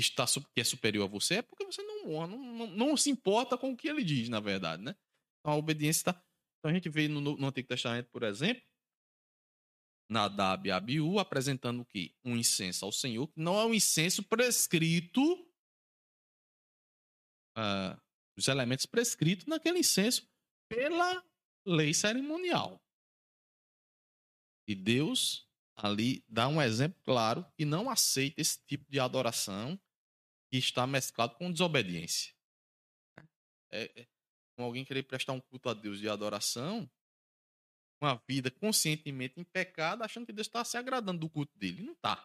[0.00, 3.10] está que é superior a você, é porque você não honra, não, não, não se
[3.10, 4.94] importa com o que ele diz, na verdade, né?
[5.40, 6.24] Então a obediência está.
[6.58, 8.62] Então a gente vê no, no Antigo Testamento, por exemplo,
[10.08, 12.14] Nadab e Abiú apresentando o quê?
[12.24, 15.20] Um incenso ao Senhor, que não é um incenso prescrito
[17.56, 18.00] uh,
[18.36, 20.28] os elementos prescritos naquele incenso
[20.68, 21.24] pela
[21.66, 22.80] lei cerimonial.
[24.66, 29.78] E Deus ali dá um exemplo claro e não aceita esse tipo de adoração
[30.50, 32.34] que está mesclado com desobediência.
[33.70, 34.06] É, é,
[34.56, 36.90] com alguém querer prestar um culto a Deus de adoração,
[38.00, 41.82] uma vida conscientemente em pecado, achando que Deus está se agradando do culto dele.
[41.82, 42.16] Não está.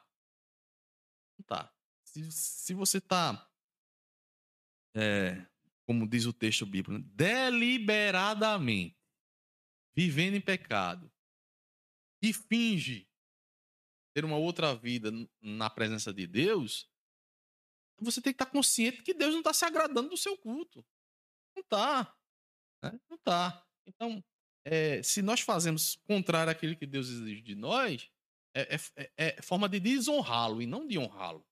[1.37, 1.73] Não está.
[2.05, 3.49] Se, se você está
[4.95, 5.45] é,
[5.85, 7.03] como diz o texto bíblico, né?
[7.13, 8.97] deliberadamente
[9.95, 11.11] vivendo em pecado
[12.21, 13.07] e finge
[14.13, 16.89] ter uma outra vida na presença de Deus,
[17.99, 20.85] você tem que estar consciente que Deus não está se agradando do seu culto.
[21.55, 22.15] Não está.
[22.83, 22.99] Né?
[23.09, 23.65] Não está.
[23.85, 24.23] Então,
[24.65, 28.09] é, se nós fazemos contrário àquilo que Deus exige de nós,
[28.55, 31.45] é, é, é, é forma de desonrá-lo e não de honrá-lo.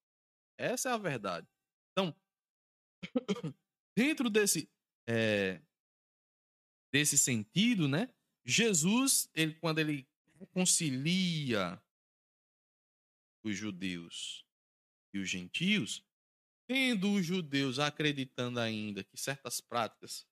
[0.57, 1.47] Essa é a verdade.
[1.91, 2.15] Então,
[3.97, 4.69] dentro desse
[5.07, 5.61] é,
[6.93, 8.13] desse sentido, né?
[8.45, 10.07] Jesus, ele quando ele
[10.39, 11.81] reconcilia
[13.43, 14.45] os judeus
[15.13, 16.05] e os gentios,
[16.71, 20.25] tendo os judeus acreditando ainda que certas práticas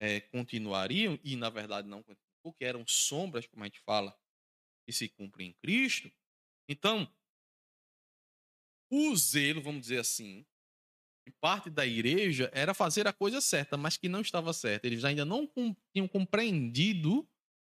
[0.00, 2.00] é, continuariam e na verdade não
[2.44, 4.16] porque eram sombras, como a gente fala,
[4.86, 6.12] que se cumprem em Cristo.
[6.68, 7.12] Então,
[8.88, 10.46] o zelo, vamos dizer assim,
[11.40, 14.86] parte da igreja era fazer a coisa certa, mas que não estava certa.
[14.86, 15.50] Eles ainda não
[15.92, 17.28] tinham compreendido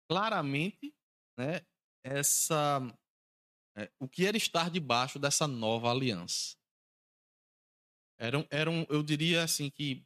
[0.09, 0.93] claramente
[1.39, 1.65] né,
[2.03, 2.81] essa,
[3.77, 6.57] é, o que era estar debaixo dessa nova aliança.
[8.17, 10.05] Eram, eram, eu diria assim que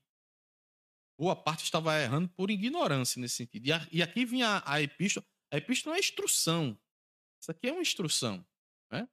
[1.17, 3.67] boa parte estava errando por ignorância nesse sentido.
[3.67, 5.25] E, a, e aqui vinha a, a epístola.
[5.51, 6.79] A epístola é uma instrução.
[7.41, 8.45] Isso aqui é uma instrução.
[8.91, 9.07] Né?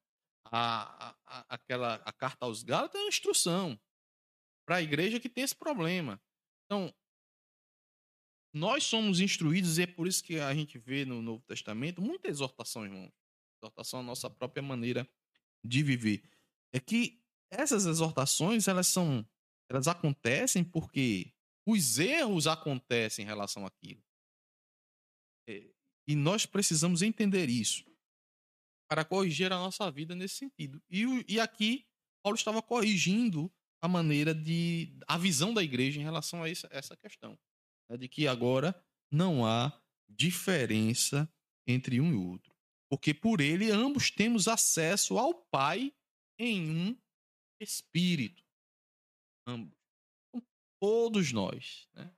[0.45, 3.79] A, a, aquela, a carta aos Gálatas é uma instrução
[4.65, 6.21] para a igreja que tem esse problema.
[6.65, 6.93] Então,
[8.53, 12.29] nós somos instruídos, e é por isso que a gente vê no Novo Testamento muita
[12.29, 13.13] exortação, irmão.
[13.61, 15.09] Exortação à nossa própria maneira
[15.63, 16.23] de viver.
[16.73, 19.27] É que essas exortações, elas são.
[19.71, 21.33] Elas acontecem porque
[21.67, 24.03] os erros acontecem em relação àquilo.
[25.49, 25.69] É,
[26.09, 27.85] e nós precisamos entender isso
[28.89, 30.81] para corrigir a nossa vida nesse sentido.
[30.89, 31.85] E, e aqui,
[32.23, 34.97] Paulo estava corrigindo a maneira de.
[35.07, 37.39] a visão da igreja em relação a essa, essa questão.
[37.91, 38.75] Né, de que agora
[39.11, 39.73] não há
[40.09, 41.29] diferença
[41.67, 42.55] entre um e outro.
[42.89, 45.93] Porque por ele ambos temos acesso ao Pai
[46.39, 46.97] em um
[47.61, 48.43] espírito.
[49.47, 49.77] Ambos.
[50.29, 50.47] Então,
[50.81, 52.15] todos nós, né?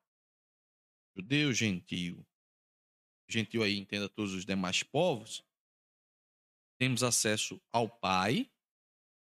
[1.16, 2.26] Judeu, gentil.
[3.28, 5.44] Gentil aí entenda todos os demais povos.
[6.80, 8.50] Temos acesso ao Pai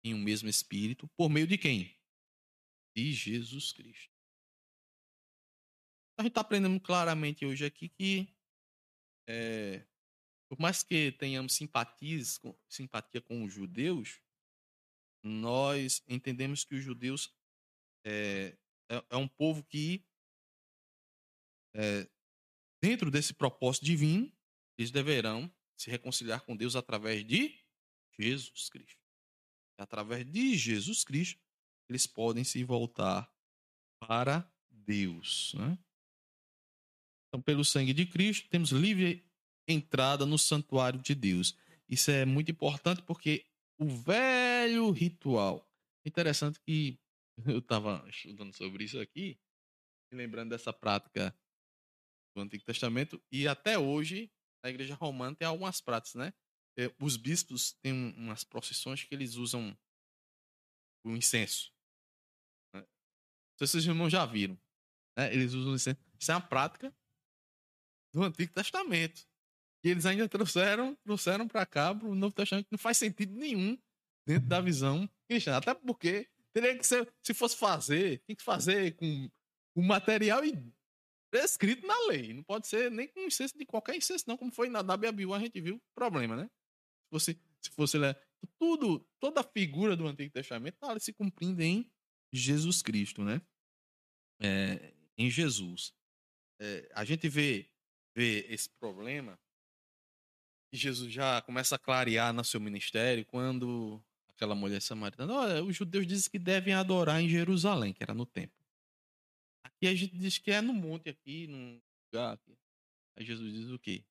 [0.04, 1.96] em um mesmo espírito por meio de quem?
[2.96, 4.16] de Jesus Cristo.
[6.18, 8.34] A gente está aprendendo claramente hoje aqui que,
[9.28, 9.86] é,
[10.50, 14.22] por mais que tenhamos simpatias, simpatia com os judeus,
[15.26, 17.34] nós entendemos que os judeus
[18.06, 18.56] é,
[18.90, 20.06] é, é um povo que,
[21.74, 22.08] é,
[22.80, 24.32] dentro desse propósito divino,
[24.78, 27.60] eles deverão se reconciliar com Deus através de
[28.20, 29.02] Jesus Cristo.
[29.78, 31.42] Através de Jesus Cristo,
[31.90, 33.30] eles podem se voltar
[34.00, 35.54] para Deus.
[35.56, 35.78] Né?
[37.28, 39.28] Então, pelo sangue de Cristo, temos livre
[39.68, 41.58] entrada no santuário de Deus.
[41.90, 43.46] Isso é muito importante porque
[43.80, 45.70] o velho ritual.
[46.06, 47.00] Interessante que
[47.46, 49.40] eu estava estudando sobre isso aqui,
[50.14, 51.38] lembrando dessa prática
[52.36, 54.32] do Antigo Testamento, e até hoje,
[54.64, 56.34] na Igreja Romana, tem algumas práticas, né?
[56.78, 59.78] É, os bispos têm umas procissões que eles usam
[61.06, 61.72] o incenso.
[62.74, 62.82] Né?
[62.82, 64.60] Não sei se vocês irmãos já viram.
[65.18, 65.34] Né?
[65.34, 66.00] Eles usam incenso.
[66.20, 66.94] Isso é uma prática
[68.14, 69.26] do Antigo Testamento.
[69.86, 73.36] E eles ainda trouxeram, trouxeram para cá, para o Novo Testamento, que não faz sentido
[73.36, 73.78] nenhum
[74.26, 75.56] dentro da visão cristã.
[75.58, 79.30] Até porque teria que ser, se fosse fazer, tem que fazer com
[79.76, 80.42] o material
[81.30, 82.34] prescrito na lei.
[82.34, 85.40] Não pode ser nem com incenso de qualquer incenso, não, como foi na WBU, a
[85.40, 86.50] gente viu problema, né?
[87.04, 87.98] Se fosse, se fosse
[88.58, 91.88] tudo, toda a figura do Antigo Testamento tá se cumprindo em
[92.34, 93.40] Jesus Cristo, né?
[94.42, 95.94] É, em Jesus.
[96.60, 97.70] É, a gente vê,
[98.16, 99.40] vê esse problema
[100.76, 106.06] Jesus já começa a clarear no seu ministério quando aquela mulher samaritana, olha, os judeus
[106.06, 108.56] dizem que devem adorar em Jerusalém, que era no templo.
[109.64, 112.58] Aqui a gente diz que é no monte aqui, num lugar aqui.
[113.16, 114.04] Aí Jesus diz o quê?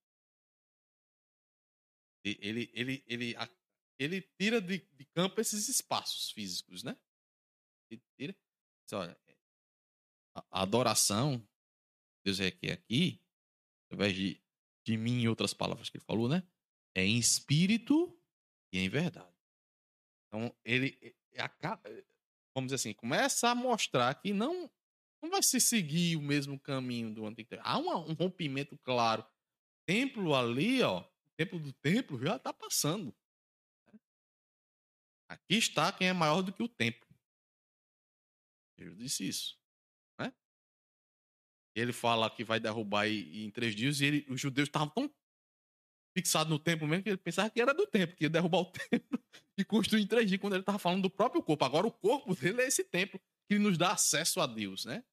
[2.24, 3.36] Ele, ele, ele,
[3.98, 6.96] ele tira de, de campo esses espaços físicos, né?
[7.90, 8.34] Ele tira.
[8.92, 9.18] Olha,
[10.34, 11.46] a adoração,
[12.24, 13.20] Deus requer aqui,
[13.86, 14.40] através de,
[14.84, 16.42] de mim, em outras palavras que ele falou, né?
[16.94, 18.16] É em espírito
[18.72, 19.34] e em verdade.
[20.28, 21.88] Então, ele acaba,
[22.54, 24.70] vamos dizer assim, começa a mostrar que não,
[25.22, 27.50] não vai se seguir o mesmo caminho do Antigo.
[27.60, 29.22] Há um, um rompimento claro.
[29.22, 33.14] O templo ali, ó, o templo do templo já está passando.
[35.28, 37.08] Aqui está quem é maior do que o templo.
[38.78, 39.58] Jesus disse isso.
[40.18, 40.32] Né?
[41.74, 45.08] Ele fala que vai derrubar em três dias e ele, os judeus estavam tão
[46.14, 48.70] fixados no templo mesmo que ele pensava que era do templo, que ia derrubar o
[48.72, 49.22] templo
[49.58, 51.64] e construir em três dias, quando ele estava falando do próprio corpo.
[51.64, 55.04] Agora o corpo dele é esse templo que nos dá acesso a Deus, né?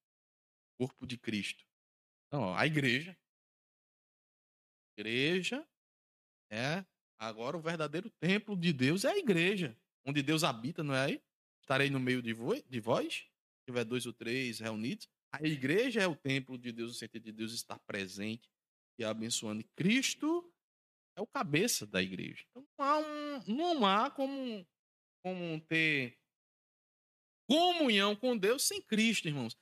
[0.79, 1.65] O corpo de Cristo.
[2.27, 3.17] Então, ó, a igreja.
[4.97, 5.67] Igreja
[6.49, 6.85] é
[7.17, 11.21] agora o verdadeiro templo de Deus é a igreja onde Deus habita, não é aí?
[11.61, 12.33] Estarei no meio de,
[12.69, 15.07] de vós, se tiver dois ou três reunidos.
[15.31, 18.49] A igreja é o templo de Deus, o sentido de Deus estar presente
[18.97, 19.63] e abençoando.
[19.75, 20.50] Cristo
[21.15, 22.45] é o cabeça da igreja.
[22.49, 24.65] Então não há, um, não há como,
[25.23, 26.17] como ter
[27.49, 29.57] comunhão com Deus sem Cristo, irmãos.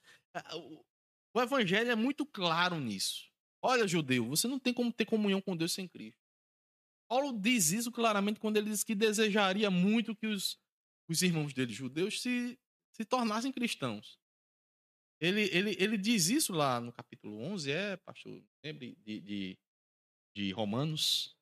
[1.33, 3.29] O evangelho é muito claro nisso.
[3.62, 6.19] Olha, judeu, você não tem como ter comunhão com Deus sem Cristo.
[7.09, 10.57] Paulo diz isso claramente quando ele diz que desejaria muito que os,
[11.09, 12.57] os irmãos dele, judeus, se,
[12.95, 14.19] se tornassem cristãos.
[15.19, 19.59] Ele, ele, ele diz isso lá no capítulo 11, é, pastor, lembre de, de,
[20.35, 21.35] de Romanos.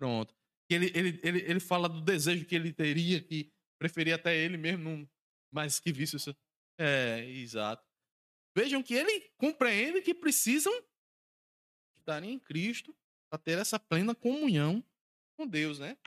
[0.00, 0.34] Pronto.
[0.70, 4.82] Ele, ele, ele, ele fala do desejo que ele teria, que preferia até ele mesmo,
[4.82, 5.10] não,
[5.52, 6.34] mas que vício isso.
[6.78, 7.86] É, exato.
[8.56, 10.72] Vejam que ele compreende que precisam
[11.98, 12.96] estarem em Cristo
[13.28, 14.82] para ter essa plena comunhão
[15.36, 15.98] com Deus, né?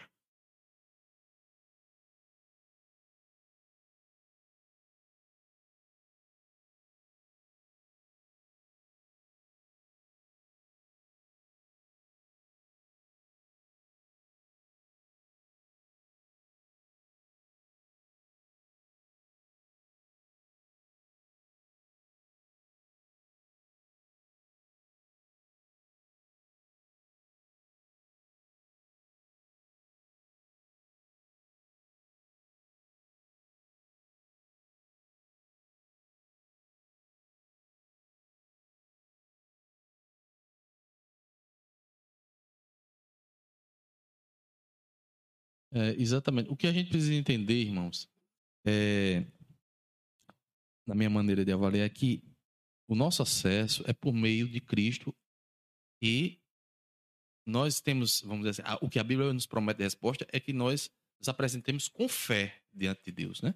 [45.73, 46.49] É, exatamente.
[46.51, 48.07] O que a gente precisa entender, irmãos,
[48.65, 49.25] é,
[50.85, 52.23] na minha maneira de avaliar, é que
[52.87, 55.15] o nosso acesso é por meio de Cristo
[56.01, 56.39] e
[57.45, 60.53] nós temos, vamos dizer assim, o que a Bíblia nos promete de resposta é que
[60.53, 63.55] nós nos apresentemos com fé diante de Deus, né?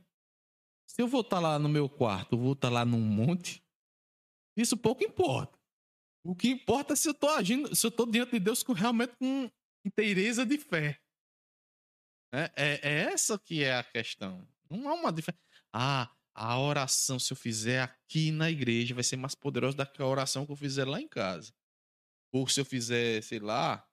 [0.89, 3.63] Se eu vou estar lá no meu quarto, vou estar lá num monte,
[4.55, 5.57] isso pouco importa.
[6.25, 8.73] O que importa é se eu estou agindo, se eu estou diante de Deus com
[8.73, 9.49] realmente com
[9.85, 10.99] inteireza de fé.
[12.31, 14.47] É, é, é essa que é a questão.
[14.69, 15.41] Não há uma diferença.
[15.71, 20.01] Ah, a oração, se eu fizer aqui na igreja, vai ser mais poderosa do que
[20.01, 21.53] a oração que eu fizer lá em casa.
[22.31, 23.87] Ou se eu fizer, sei lá,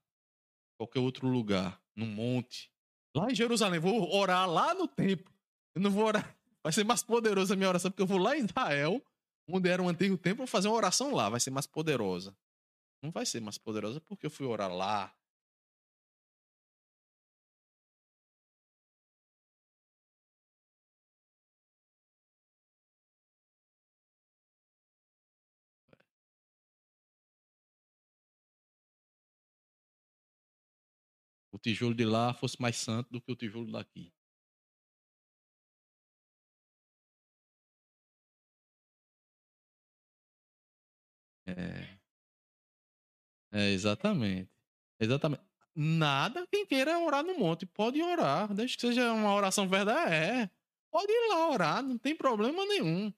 [0.77, 2.71] qualquer outro lugar, num monte.
[3.17, 5.33] Lá em Jerusalém, vou orar lá no templo.
[5.75, 6.37] Eu não vou orar.
[6.63, 9.03] Vai ser mais poderosa a minha oração, porque eu vou lá em Israel,
[9.49, 11.29] onde era o antigo templo, vou fazer uma oração lá.
[11.29, 12.37] Vai ser mais poderosa.
[13.03, 15.15] Não vai ser mais poderosa porque eu fui orar lá,
[31.65, 34.13] tijolo de lá fosse mais santo do que o tijolo daqui.
[41.47, 41.99] É.
[43.53, 44.51] É, exatamente.
[45.01, 45.43] Exatamente.
[45.77, 50.15] Nada quem queira orar no monte pode orar, desde que seja uma oração verdadeira.
[50.15, 50.51] É.
[50.91, 53.13] Pode ir lá orar, não tem problema nenhum.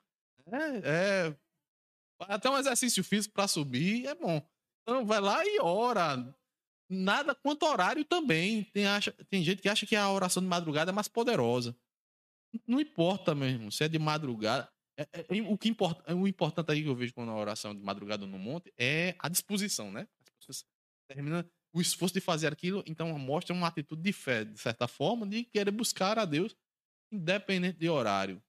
[0.53, 1.36] É, é
[2.20, 4.40] até um exercício físico para subir é bom.
[4.82, 6.16] Então vai lá e ora
[6.89, 8.64] nada quanto horário também.
[8.64, 11.76] Tem, acha, tem gente que acha que a oração de madrugada é mais poderosa.
[12.66, 14.70] Não importa mesmo se é de madrugada.
[14.99, 17.82] É, é, o, que importa, o importante aí que eu vejo quando a oração de
[17.82, 20.09] madrugada no monte é a disposição, né?
[21.72, 25.45] O esforço de fazer aquilo, então mostra uma atitude de fé, de certa forma, de
[25.45, 26.57] querer buscar a Deus,
[27.12, 28.43] independente de horário.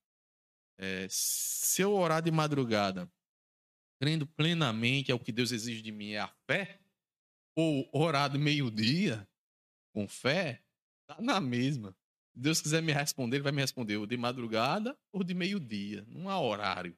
[0.78, 3.10] É, se eu orar de madrugada,
[4.00, 6.80] crendo plenamente é o que Deus exige de mim, é a fé,
[7.58, 9.28] ou orar de meio-dia,
[9.92, 10.62] com fé,
[11.08, 11.90] tá na mesma.
[12.32, 16.04] Se Deus quiser me responder, ele vai me responder ou de madrugada ou de meio-dia.
[16.06, 16.96] Não há horário.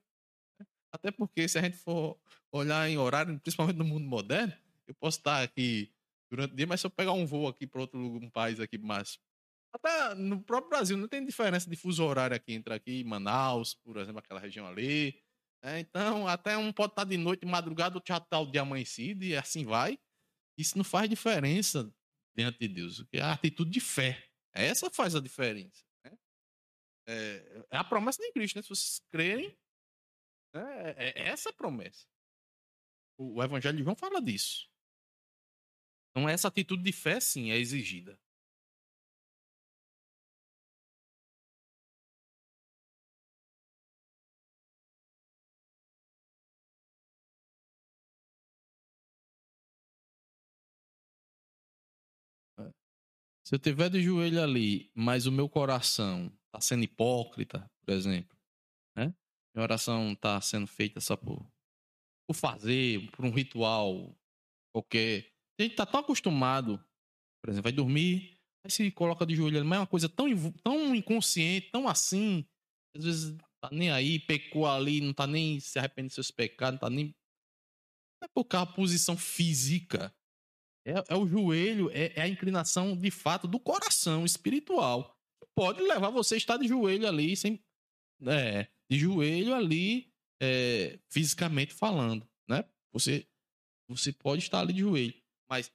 [0.93, 2.21] Até porque se a gente for
[2.53, 4.53] olhar em horário, principalmente no mundo moderno,
[4.87, 5.91] eu posso estar aqui
[6.31, 8.61] durante o dia, mas se eu pegar um voo aqui para outro lugar, um país
[8.61, 9.19] aqui mais.
[9.73, 13.97] Até no próprio Brasil não tem diferença de fuso horário aqui entre aqui Manaus, por
[13.97, 15.19] exemplo, aquela região ali.
[15.63, 18.61] É, então, até um pode estar de noite, de madrugada, outro já está o dia
[18.61, 19.99] amanhecido e assim vai.
[20.61, 21.93] Isso não faz diferença
[22.37, 23.05] diante de Deus.
[23.13, 24.31] É a atitude de fé.
[24.53, 25.85] Essa faz a diferença.
[26.05, 26.19] Né?
[27.09, 28.63] É, é, a promessa de Cristo, né?
[28.63, 29.57] Se vocês crerem,
[30.55, 30.91] né?
[30.97, 32.07] é, é essa a promessa.
[33.19, 34.69] O, o Evangelho de João fala disso.
[36.11, 38.21] Então, essa atitude de fé, sim, é exigida.
[53.51, 58.39] Se eu tiver de joelho ali, mas o meu coração está sendo hipócrita, por exemplo,
[58.97, 59.13] né?
[59.53, 61.45] Minha oração está sendo feita só por,
[62.29, 64.17] por fazer, por um ritual
[64.73, 65.33] qualquer.
[65.59, 66.79] A gente está tão acostumado,
[67.43, 70.29] por exemplo, vai dormir, aí se coloca de joelho, mas é uma coisa tão,
[70.63, 72.47] tão inconsciente, tão assim,
[72.97, 76.75] às vezes tá nem aí, pecou ali, não tá nem se arrependendo dos seus pecados,
[76.75, 77.13] não tá nem.
[78.23, 80.15] É por causa da posição física
[80.85, 85.17] é, é o joelho, é, é, a inclinação de fato do coração espiritual.
[85.55, 87.63] Pode levar você a estar de joelho ali, sem,
[88.27, 92.65] é, de joelho ali, é, fisicamente falando, né?
[92.93, 93.27] Você,
[93.89, 95.15] você pode estar ali de joelho,
[95.49, 95.71] mas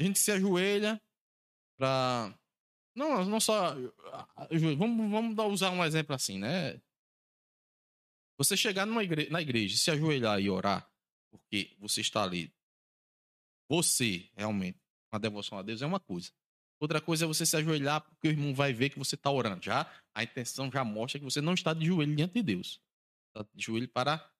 [0.00, 1.00] a gente se ajoelha
[1.76, 2.34] para
[2.94, 3.74] não, não só
[4.76, 6.80] vamos, vamos usar um exemplo assim, né?
[8.36, 10.88] Você chegar numa igreja, na igreja, se ajoelhar e orar,
[11.30, 12.52] porque você está ali
[13.68, 14.80] você, realmente,
[15.12, 16.32] uma devoção a Deus é uma coisa.
[16.80, 19.64] Outra coisa é você se ajoelhar porque o irmão vai ver que você está orando.
[19.64, 22.80] Já a intenção já mostra que você não está de joelho diante de Deus.
[23.28, 24.32] Está de joelho para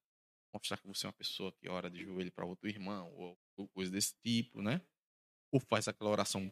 [0.53, 3.91] mostrar que você é uma pessoa que ora de joelho para outro irmão, ou, coisa
[3.91, 4.81] desse tipo, né?
[5.51, 6.49] Ou faz aquela oração.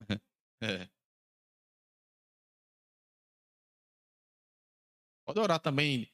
[0.62, 0.88] é.
[5.26, 6.10] Pode orar também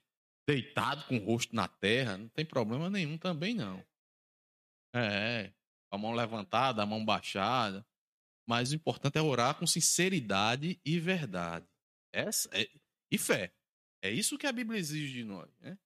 [0.49, 3.85] deitado com o rosto na terra, não tem problema nenhum também não.
[4.95, 5.53] É,
[5.91, 7.87] a mão levantada, a mão baixada.
[8.47, 11.67] Mas o importante é orar com sinceridade e verdade.
[12.13, 12.69] Essa é,
[13.11, 13.55] e fé.
[14.03, 15.51] É isso que a Bíblia exige de nós.
[15.61, 15.79] Né?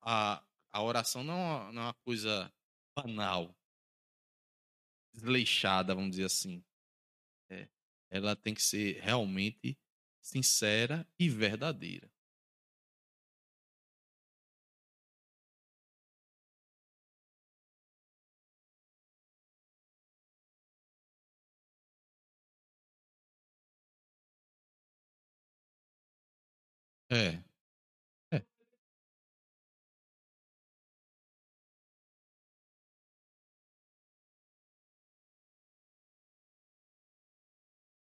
[0.00, 0.42] A,
[0.72, 2.52] a, oração não, não é uma coisa
[2.96, 3.54] banal,
[5.12, 6.64] desleixada, vamos dizer assim.
[7.50, 7.68] É,
[8.10, 9.78] ela tem que ser realmente
[10.22, 12.10] sincera e verdadeira.
[27.10, 27.42] É.
[28.32, 28.42] É.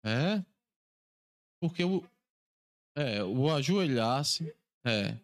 [0.04, 0.44] É.
[1.60, 2.02] Porque o,
[2.96, 5.18] é, o ajoelhar-se É.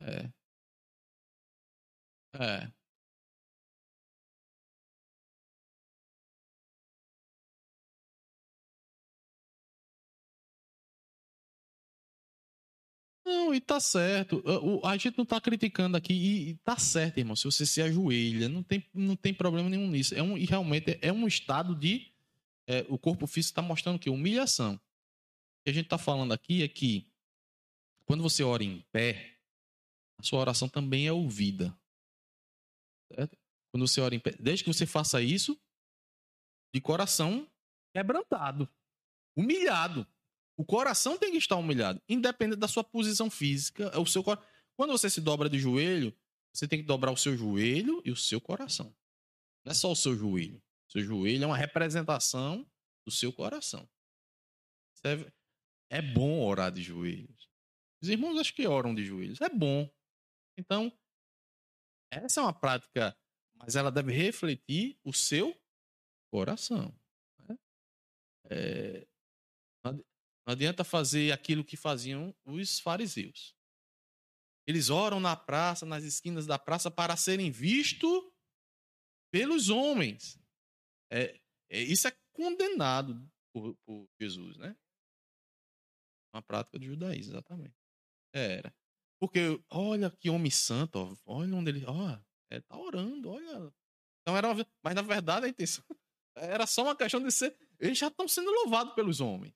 [0.00, 0.30] É.
[2.34, 2.77] É.
[13.28, 14.42] Não, e tá certo.
[14.82, 17.36] A gente não tá criticando aqui e, tá certo, irmão.
[17.36, 20.14] Se você se ajoelha, não tem, não tem problema nenhum nisso.
[20.14, 22.10] É um, e realmente é um estado de.
[22.66, 24.76] É, o corpo físico está mostrando que humilhação.
[24.76, 27.06] O que a gente está falando aqui é que
[28.06, 29.36] quando você ora em pé,
[30.18, 31.78] a sua oração também é ouvida.
[33.12, 33.36] Certo?
[33.70, 35.58] Quando você ora em pé, desde que você faça isso
[36.74, 37.46] de coração
[37.92, 38.66] quebrantado,
[39.36, 40.06] humilhado.
[40.58, 43.84] O coração tem que estar humilhado, independente da sua posição física.
[43.94, 46.12] É o seu Quando você se dobra de joelho,
[46.52, 48.92] você tem que dobrar o seu joelho e o seu coração.
[49.64, 50.60] Não é só o seu joelho.
[50.88, 52.68] O seu joelho é uma representação
[53.06, 53.88] do seu coração.
[55.04, 57.48] É, é bom orar de joelhos.
[58.02, 59.40] Os irmãos acho que oram de joelhos.
[59.40, 59.88] É bom.
[60.58, 60.92] Então,
[62.10, 63.16] essa é uma prática,
[63.54, 65.56] mas ela deve refletir o seu
[66.32, 66.92] coração.
[67.46, 67.56] Né?
[68.50, 69.08] É,
[70.48, 73.54] não adianta fazer aquilo que faziam os fariseus.
[74.66, 78.24] Eles oram na praça, nas esquinas da praça, para serem vistos
[79.30, 80.40] pelos homens.
[81.12, 81.38] É,
[81.68, 84.74] é, isso é condenado por, por, Jesus, né?
[86.34, 87.76] Uma prática de judaísmo, exatamente.
[88.32, 88.74] Era.
[89.20, 91.84] Porque, olha que homem santo, ó, olha onde ele.
[91.84, 92.18] Ó,
[92.50, 93.70] é, tá orando, olha.
[94.22, 95.84] Então era uma, mas na verdade a intenção
[96.36, 97.54] era só uma questão de ser.
[97.78, 99.54] Eles já estão sendo louvados pelos homens.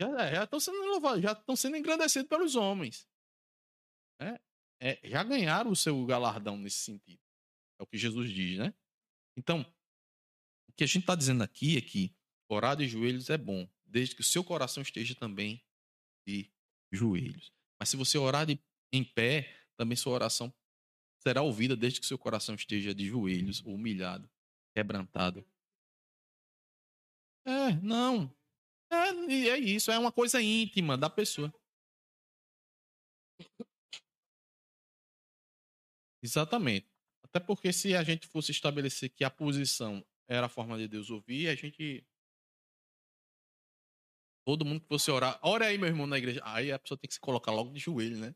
[0.00, 3.06] Já, já estão sendo louvados, já estão sendo engrandecidos pelos homens.
[4.20, 4.40] É,
[4.80, 7.20] é, já ganharam o seu galardão nesse sentido.
[7.78, 8.74] É o que Jesus diz, né?
[9.36, 9.60] Então,
[10.68, 12.14] o que a gente está dizendo aqui é que
[12.48, 15.64] orar de joelhos é bom, desde que o seu coração esteja também
[16.26, 16.50] de
[16.92, 17.52] joelhos.
[17.78, 18.58] Mas se você orar de,
[18.92, 20.52] em pé, também sua oração
[21.18, 24.30] será ouvida desde que seu coração esteja de joelhos, humilhado,
[24.74, 25.44] quebrantado.
[27.46, 28.34] É, não.
[29.28, 31.52] É, é isso, é uma coisa íntima da pessoa.
[36.22, 36.86] Exatamente.
[37.22, 41.10] Até porque se a gente fosse estabelecer que a posição era a forma de Deus
[41.10, 42.06] ouvir, a gente.
[44.46, 45.38] Todo mundo que fosse orar.
[45.42, 46.40] Ora aí, meu irmão, na igreja.
[46.44, 48.34] Aí a pessoa tem que se colocar logo de joelho, né?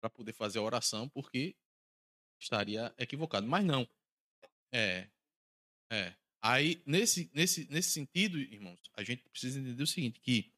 [0.00, 1.56] Para poder fazer a oração, porque
[2.40, 3.46] estaria equivocado.
[3.46, 3.88] Mas não.
[4.72, 5.08] É.
[5.90, 6.14] É.
[6.46, 10.52] Aí, nesse, nesse, nesse sentido, irmãos, a gente precisa entender o seguinte, que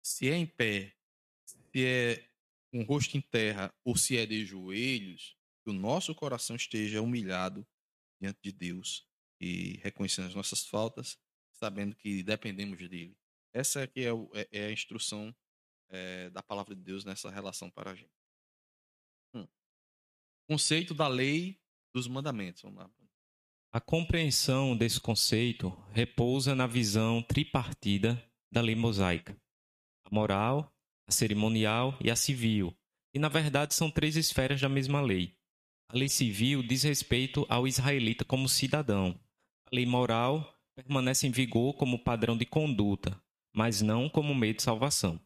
[0.00, 0.96] se é em pé,
[1.44, 2.30] se é
[2.70, 7.02] com o rosto em terra ou se é de joelhos, que o nosso coração esteja
[7.02, 7.66] humilhado
[8.20, 9.04] diante de Deus
[9.40, 11.18] e reconhecendo as nossas faltas,
[11.50, 13.18] sabendo que dependemos dele.
[13.52, 15.34] Essa é, que é, o, é, é a instrução
[15.88, 18.14] é, da palavra de Deus nessa relação para a gente.
[19.34, 19.48] Hum.
[20.48, 21.60] Conceito da lei
[21.92, 22.62] dos mandamentos.
[22.62, 23.01] Vamos lá.
[23.74, 29.34] A compreensão desse conceito repousa na visão tripartida da lei mosaica:
[30.04, 30.70] a moral,
[31.08, 32.76] a cerimonial e a civil.
[33.14, 35.34] E na verdade são três esferas da mesma lei.
[35.88, 39.18] A lei civil diz respeito ao israelita como cidadão.
[39.64, 43.18] A lei moral permanece em vigor como padrão de conduta,
[43.54, 45.18] mas não como meio de salvação.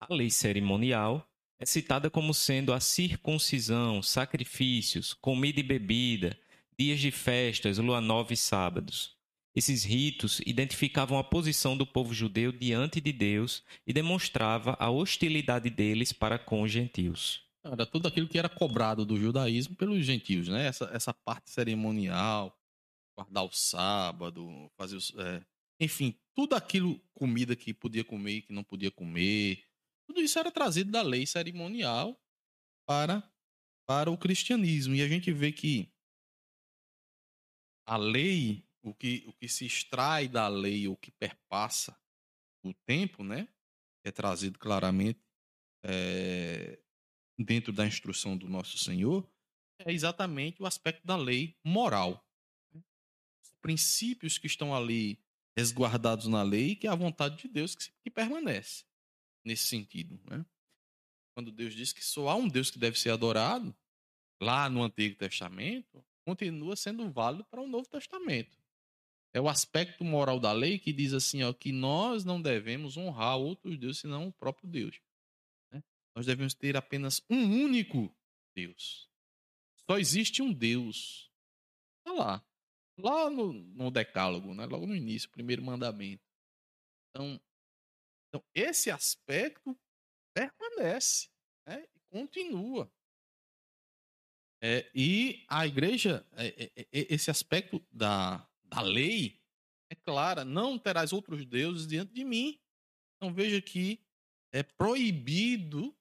[0.00, 1.28] A lei cerimonial
[1.58, 6.38] é citada como sendo a circuncisão, sacrifícios, comida e bebida,
[6.78, 9.16] dias de festas, lua nova e sábados.
[9.54, 15.68] Esses ritos identificavam a posição do povo judeu diante de Deus e demonstrava a hostilidade
[15.68, 17.42] deles para com os gentios.
[17.64, 20.66] Era tudo aquilo que era cobrado do judaísmo pelos gentios, né?
[20.66, 22.56] Essa, essa parte cerimonial,
[23.16, 25.42] guardar o sábado, fazer os, é,
[25.80, 29.64] enfim, tudo aquilo, comida que podia comer e que não podia comer,
[30.06, 32.16] tudo isso era trazido da lei cerimonial
[32.86, 33.28] para,
[33.86, 34.94] para o cristianismo.
[34.94, 35.88] E a gente vê que
[37.88, 41.98] a lei, o que, o que se extrai da lei, o que perpassa
[42.62, 43.48] o tempo, né?
[44.04, 45.20] É trazido claramente
[45.82, 46.78] é,
[47.38, 49.26] dentro da instrução do nosso Senhor,
[49.78, 52.22] é exatamente o aspecto da lei moral.
[52.74, 55.18] Os princípios que estão ali
[55.56, 58.84] resguardados na lei, que é a vontade de Deus que, que permanece
[59.42, 60.20] nesse sentido.
[60.28, 60.44] Né?
[61.34, 63.74] Quando Deus diz que só há um Deus que deve ser adorado,
[64.42, 68.54] lá no Antigo Testamento, continua sendo válido para o Novo Testamento.
[69.32, 73.38] É o aspecto moral da lei que diz assim, ó, que nós não devemos honrar
[73.38, 75.00] outros deuses senão o próprio Deus.
[75.72, 75.82] Né?
[76.14, 78.14] Nós devemos ter apenas um único
[78.54, 79.08] Deus.
[79.90, 81.32] Só existe um Deus.
[82.00, 82.44] Está lá.
[82.98, 84.66] Lá no, no Decálogo, né?
[84.66, 86.22] logo no início, primeiro mandamento.
[87.10, 87.40] Então,
[88.28, 89.74] então, esse aspecto
[90.34, 91.30] permanece,
[91.66, 91.88] né?
[92.10, 92.92] continua.
[94.60, 99.40] É, e a igreja, é, é, é, esse aspecto da, da lei
[99.90, 102.60] é clara: não terás outros deuses diante de mim.
[103.16, 104.00] Então veja que
[104.52, 105.96] é proibido,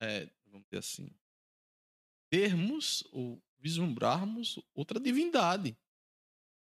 [0.00, 1.14] é, vamos dizer assim,
[2.30, 5.76] termos ou vislumbrarmos outra divindade.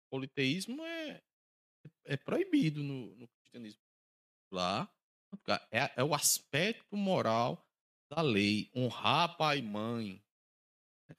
[0.05, 1.21] O politeísmo é,
[2.05, 3.81] é proibido no, no cristianismo.
[4.51, 4.89] Lá
[5.71, 7.65] é, é o aspecto moral
[8.09, 10.21] da lei, honrar pai e mãe,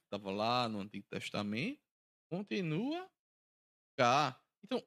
[0.03, 1.81] estava lá no Antigo Testamento,
[2.29, 3.09] continua
[3.97, 4.39] cá.
[4.63, 4.83] Então,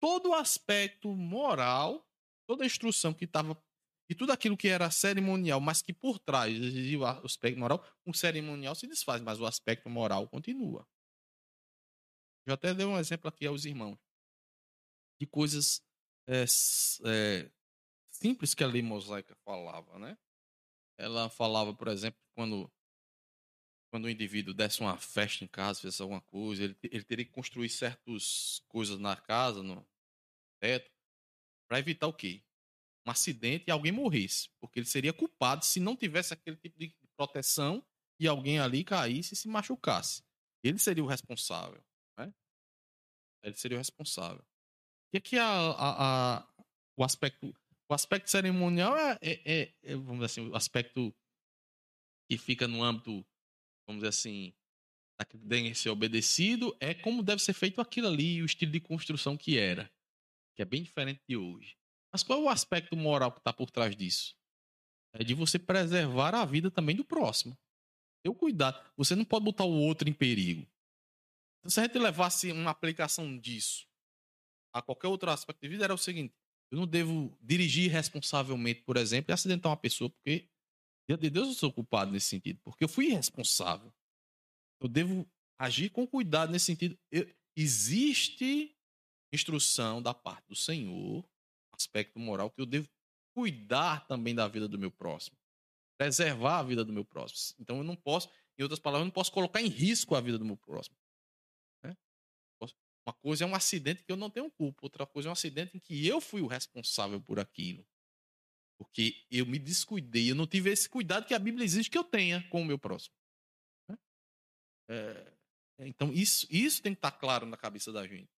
[0.00, 2.06] todo o aspecto moral,
[2.48, 3.60] toda a instrução que estava
[4.08, 8.14] e tudo aquilo que era cerimonial, mas que por trás exigia o aspecto moral, o
[8.14, 10.86] cerimonial se desfaz, mas o aspecto moral continua.
[12.46, 13.98] Eu até dei um exemplo aqui aos irmãos
[15.20, 15.84] de coisas
[16.28, 16.44] é,
[17.04, 17.50] é,
[18.08, 20.16] simples que a lei mosaica falava, né?
[20.98, 22.70] Ela falava, por exemplo, quando
[23.90, 27.30] quando o indivíduo desse uma festa em casa, fizesse alguma coisa, ele, ele teria que
[27.30, 29.86] construir certas coisas na casa, no
[30.60, 30.90] teto,
[31.68, 32.42] para evitar o quê?
[33.06, 34.50] Um acidente e alguém morresse.
[34.60, 37.84] Porque ele seria culpado se não tivesse aquele tipo de proteção
[38.18, 40.24] e alguém ali caísse e se machucasse.
[40.62, 41.82] Ele seria o responsável.
[42.18, 42.32] Né?
[43.44, 44.44] Ele seria o responsável.
[45.12, 46.48] E aqui a, a, a,
[46.96, 47.54] o aspecto
[47.88, 51.14] o aspecto cerimonial é, é, é, é, vamos dizer assim, o aspecto
[52.28, 53.24] que fica no âmbito
[53.86, 54.52] vamos dizer assim,
[55.34, 59.56] deve ser obedecido, é como deve ser feito aquilo ali, o estilo de construção que
[59.56, 59.90] era,
[60.54, 61.76] que é bem diferente de hoje.
[62.12, 64.36] Mas qual é o aspecto moral que está por trás disso?
[65.12, 67.56] É de você preservar a vida também do próximo.
[68.22, 68.82] Ter o cuidado.
[68.96, 70.66] Você não pode botar o outro em perigo.
[71.58, 73.86] Então, se a gente levasse uma aplicação disso
[74.72, 76.34] a qualquer outro aspecto de vida, era o seguinte:
[76.70, 80.48] eu não devo dirigir responsavelmente, por exemplo, e acidentar uma pessoa, porque
[81.08, 83.92] Diante de Deus eu sou culpado nesse sentido, porque eu fui irresponsável.
[84.80, 85.28] Eu devo
[85.58, 86.98] agir com cuidado nesse sentido.
[87.10, 88.76] Eu, existe
[89.32, 91.24] instrução da parte do Senhor,
[91.72, 92.88] aspecto moral, que eu devo
[93.34, 95.36] cuidar também da vida do meu próximo.
[95.96, 97.56] Preservar a vida do meu próximo.
[97.60, 98.28] Então eu não posso,
[98.58, 100.96] em outras palavras, eu não posso colocar em risco a vida do meu próximo.
[101.82, 101.96] Né?
[103.06, 105.76] Uma coisa é um acidente que eu não tenho culpa, outra coisa é um acidente
[105.76, 107.86] em que eu fui o responsável por aquilo.
[108.78, 112.04] Porque eu me descuidei, eu não tive esse cuidado que a Bíblia exige que eu
[112.04, 113.14] tenha com o meu próximo.
[113.88, 113.98] Né?
[114.90, 115.32] É,
[115.78, 118.30] então, isso, isso tem que estar claro na cabeça da gente.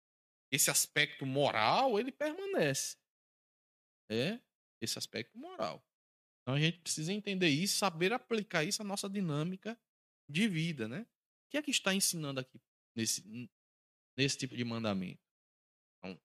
[0.50, 2.96] Esse aspecto moral, ele permanece.
[4.10, 4.40] É
[4.80, 5.84] esse aspecto moral.
[6.42, 9.78] Então, a gente precisa entender isso, saber aplicar isso à nossa dinâmica
[10.30, 11.02] de vida, né?
[11.02, 12.60] O que é que está ensinando aqui
[12.96, 13.50] nesse,
[14.16, 15.20] nesse tipo de mandamento?
[15.98, 16.20] Então,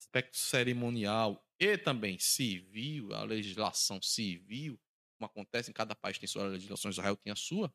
[0.00, 4.80] aspecto cerimonial, e também civil, a legislação civil,
[5.16, 7.74] como acontece em cada país tem sua legislação, Israel tem a sua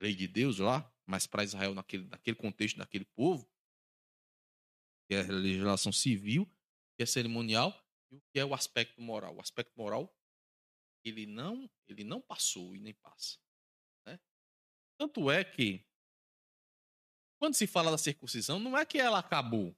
[0.00, 3.50] lei de Deus lá, mas para Israel naquele, naquele contexto, naquele povo,
[5.08, 6.46] que é a legislação civil,
[6.96, 7.72] que é cerimonial,
[8.10, 9.36] e o que é o aspecto moral.
[9.36, 10.14] O aspecto moral,
[11.04, 13.38] ele não, ele não passou e nem passa.
[14.06, 14.20] Né?
[14.98, 15.86] Tanto é que,
[17.38, 19.74] quando se fala da circuncisão, não é que ela acabou.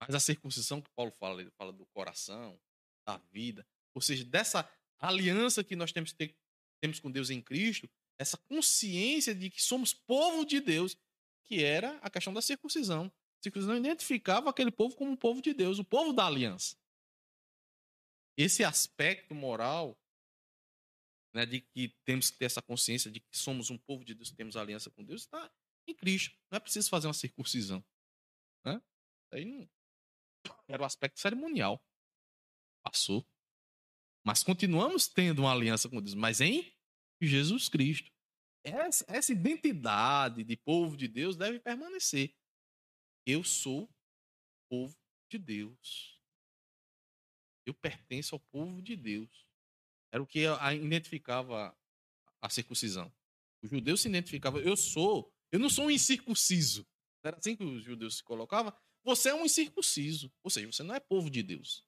[0.00, 2.60] Mas a circuncisão que Paulo fala, ele fala do coração,
[3.06, 4.68] da vida, ou seja, dessa
[4.98, 6.36] aliança que nós temos, ter,
[6.80, 7.88] temos com Deus em Cristo,
[8.18, 10.96] essa consciência de que somos povo de Deus,
[11.44, 13.06] que era a questão da circuncisão.
[13.06, 16.76] A circuncisão identificava aquele povo como um povo de Deus, o povo da aliança.
[18.36, 19.98] Esse aspecto moral,
[21.34, 24.30] né, de que temos que ter essa consciência de que somos um povo de Deus,
[24.30, 25.50] temos aliança com Deus, está
[25.86, 26.36] em Cristo.
[26.50, 27.84] Não é preciso fazer uma circuncisão.
[28.64, 28.80] Né?
[29.32, 29.68] Aí não,
[30.68, 31.82] era o aspecto cerimonial.
[32.82, 33.26] Passou.
[34.24, 36.72] Mas continuamos tendo uma aliança com Deus, mas em
[37.20, 38.12] Jesus Cristo.
[38.62, 42.34] Essa, essa identidade de povo de Deus deve permanecer.
[43.26, 43.88] Eu sou
[44.68, 44.96] povo
[45.30, 46.20] de Deus.
[47.66, 49.48] Eu pertenço ao povo de Deus.
[50.12, 50.44] Era o que
[50.74, 51.76] identificava
[52.40, 53.12] a circuncisão.
[53.62, 56.86] O judeu se identificava, eu sou, eu não sou um incircunciso.
[57.22, 58.72] Era assim que os judeus se colocavam.
[59.08, 60.30] Você é um incircunciso.
[60.42, 61.82] Ou seja, você não é povo de Deus.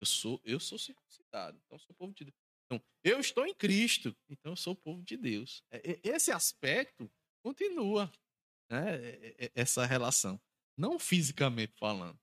[0.00, 1.60] Eu sou, eu sou circuncidado.
[1.64, 2.36] Então eu sou povo de Deus.
[2.66, 4.16] Então, eu estou em Cristo.
[4.28, 5.64] Então eu sou povo de Deus.
[5.68, 7.10] É, esse aspecto
[7.42, 8.08] continua.
[8.70, 8.94] Né?
[8.94, 10.40] É, é, essa relação.
[10.78, 12.20] Não fisicamente falando.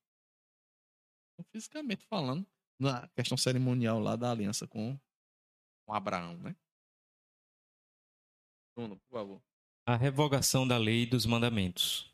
[1.37, 2.47] Não fisicamente falando.
[2.79, 4.97] Na questão cerimonial lá da aliança com,
[5.85, 6.55] com Abraão, né?
[8.77, 9.43] Bruno, por favor.
[9.85, 12.10] A revogação da lei e dos mandamentos.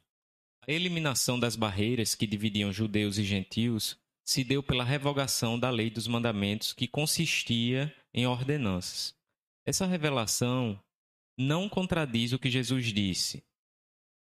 [0.70, 6.08] Eliminação das barreiras que dividiam judeus e gentios se deu pela revogação da lei dos
[6.08, 9.16] mandamentos que consistia em ordenanças.
[9.66, 10.78] Essa revelação
[11.38, 13.46] não contradiz o que Jesus disse: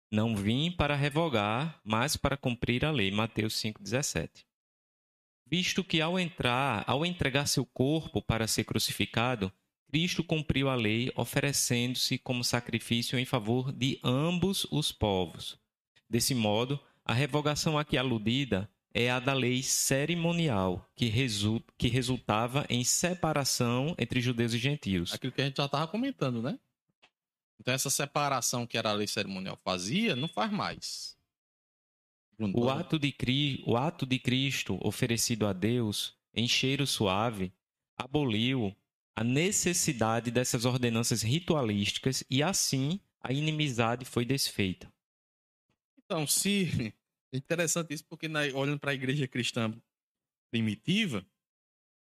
[0.08, 3.10] Não vim para revogar, mas para cumprir a lei.
[3.10, 4.44] Mateus 5,17.
[5.44, 9.52] Visto que ao entrar, ao entregar seu corpo para ser crucificado,
[9.88, 15.58] Cristo cumpriu a lei, oferecendo-se como sacrifício em favor de ambos os povos.
[16.08, 22.64] Desse modo, a revogação aqui aludida é a da lei cerimonial, que, resulta, que resultava
[22.70, 25.12] em separação entre judeus e gentios.
[25.12, 26.58] Aquilo que a gente já estava comentando, né?
[27.60, 31.16] Então, essa separação que era a lei cerimonial fazia, não faz mais.
[32.54, 33.14] O ato, de,
[33.66, 37.52] o ato de Cristo oferecido a Deus em cheiro suave
[37.96, 38.76] aboliu
[39.14, 44.92] a necessidade dessas ordenanças ritualísticas e assim a inimizade foi desfeita.
[46.06, 46.94] Então, se
[47.32, 49.74] é interessante isso porque na, olhando para a igreja cristã
[50.50, 51.26] primitiva,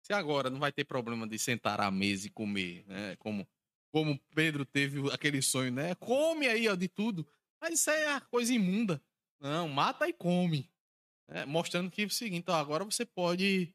[0.05, 3.15] se agora não vai ter problema de sentar à mesa e comer, né?
[3.17, 3.47] Como
[3.91, 5.95] como Pedro teve aquele sonho, né?
[5.95, 7.27] Come aí ó, de tudo,
[7.59, 9.01] mas isso é a coisa imunda.
[9.39, 10.69] Não, mata e come.
[11.27, 13.73] É, mostrando que é o seguinte, ó, agora você pode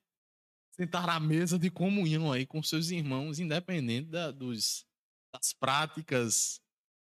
[0.71, 4.87] sentar à mesa de comunhão aí com seus irmãos, independente da, dos,
[5.33, 6.61] das práticas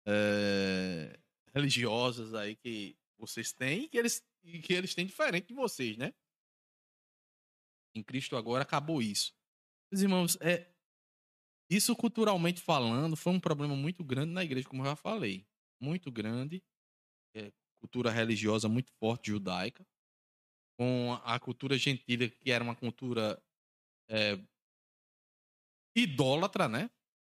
[0.06, 1.20] é,
[1.54, 5.98] religiosas aí que vocês têm e que eles, e que eles têm diferente de vocês,
[5.98, 6.14] né?
[7.96, 9.34] Em Cristo agora acabou isso.
[9.92, 10.72] Meus irmãos, é,
[11.70, 15.46] isso culturalmente falando foi um problema muito grande na igreja, como eu já falei.
[15.82, 16.64] Muito grande.
[17.36, 19.86] É, cultura religiosa muito forte judaica.
[20.80, 23.42] Com a cultura gentílica, que era uma cultura
[24.10, 24.40] é,
[25.96, 26.90] idólatra, né?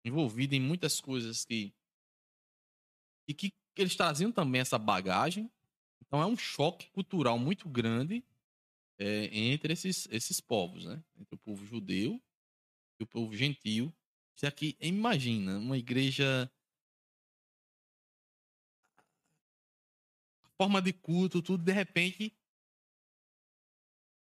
[0.04, 1.72] Envolvida em muitas coisas que.
[3.28, 5.50] E que eles traziam também essa bagagem.
[6.06, 8.24] Então é um choque cultural muito grande
[8.98, 11.02] é, entre esses, esses povos, né?
[11.16, 12.20] Entre o povo judeu
[12.98, 13.92] e o povo gentil.
[14.36, 16.50] Isso aqui, imagina, uma igreja.
[20.56, 22.36] Forma de culto, tudo, de repente.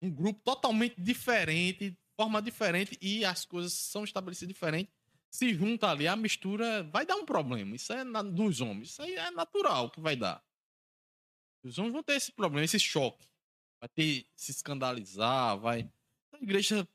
[0.01, 4.93] Um grupo totalmente diferente, forma diferente e as coisas são estabelecidas diferentes,
[5.31, 7.75] se junta ali, a mistura vai dar um problema.
[7.75, 8.89] Isso é na, dos homens.
[8.89, 10.43] Isso aí é natural que vai dar.
[11.63, 13.27] Os homens vão ter esse problema, esse choque.
[13.79, 15.89] Vai ter se escandalizar, vai.
[16.33, 16.87] A igreja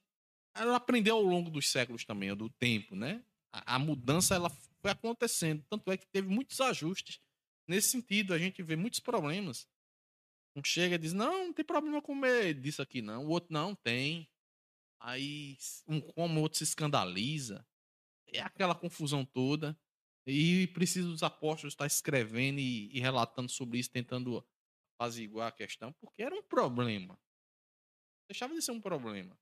[0.55, 3.25] ela aprendeu ao longo dos séculos também, do tempo, né?
[3.53, 7.21] A, a mudança ela foi acontecendo, tanto é que teve muitos ajustes
[7.67, 8.35] nesse sentido.
[8.35, 9.69] A gente vê muitos problemas.
[10.57, 13.25] Um chega e diz: Não, não tem problema comer disso aqui, não.
[13.27, 14.29] O outro não tem.
[15.01, 17.67] Aí um como o outro se escandaliza.
[18.35, 19.79] É aquela confusão toda.
[20.27, 24.47] E precisa dos apóstolos estar escrevendo e, e relatando sobre isso, tentando
[24.97, 27.19] apaziguar a questão, porque era um problema.
[28.29, 29.39] Deixava de ser um problema.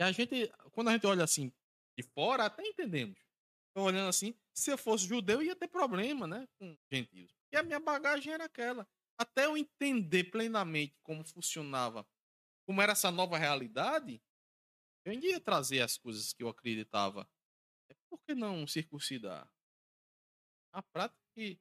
[0.00, 1.52] E a gente, quando a gente olha assim
[1.96, 3.18] de fora, até entendemos.
[3.74, 6.48] Tô olhando assim, se eu fosse judeu, ia ter problema, né?
[6.58, 7.32] Com gentios.
[7.52, 8.88] E a minha bagagem era aquela.
[9.16, 12.06] Até eu entender plenamente como funcionava
[12.66, 14.20] como era essa nova realidade,
[15.04, 17.28] eu ia trazer as coisas que eu acreditava.
[17.88, 19.50] É por que não circuncidar?
[20.72, 21.60] A prática que,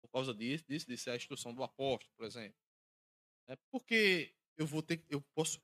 [0.00, 2.58] por causa disso, disso, disso é a instrução do apóstolo, por exemplo.
[3.46, 5.60] É porque eu vou ter, eu posso,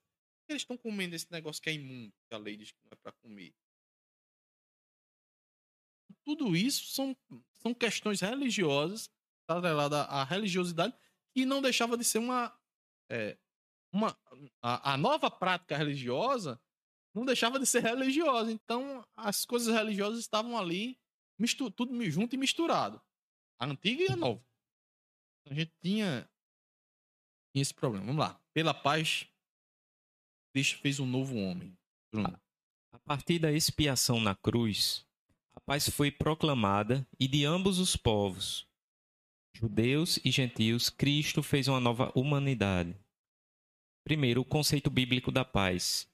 [0.48, 2.96] eles estão comendo esse negócio que é imundo, que a lei diz que não é
[2.96, 3.55] para comer.
[6.24, 7.16] Tudo isso são,
[7.52, 9.11] são questões religiosas,
[9.46, 9.57] tá
[10.09, 10.96] à religiosidade,
[11.34, 12.57] que não deixava de ser uma
[13.11, 13.36] é,
[13.95, 14.18] uma,
[14.61, 16.61] a, a nova prática religiosa
[17.14, 18.51] não deixava de ser religiosa.
[18.51, 20.99] Então, as coisas religiosas estavam ali,
[21.38, 23.01] mistur, tudo junto e misturado.
[23.59, 24.45] A antiga e a nova.
[25.49, 26.28] A gente tinha,
[27.53, 28.05] tinha esse problema.
[28.05, 28.40] Vamos lá.
[28.53, 29.26] Pela paz,
[30.53, 31.78] Cristo fez um novo homem.
[32.12, 32.40] Bruno.
[32.92, 35.07] A partir da expiação na cruz,
[35.55, 38.66] a paz foi proclamada e de ambos os povos,
[39.53, 42.97] judeus e gentios, Cristo fez uma nova humanidade.
[44.05, 46.07] Primeiro, o conceito bíblico da paz.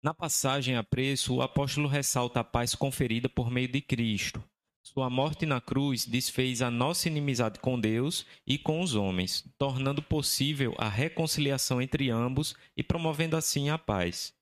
[0.00, 4.42] Na passagem a preço, o apóstolo ressalta a paz conferida por meio de Cristo.
[4.84, 10.00] Sua morte na cruz desfez a nossa inimizade com Deus e com os homens, tornando
[10.00, 14.32] possível a reconciliação entre ambos e promovendo assim a paz.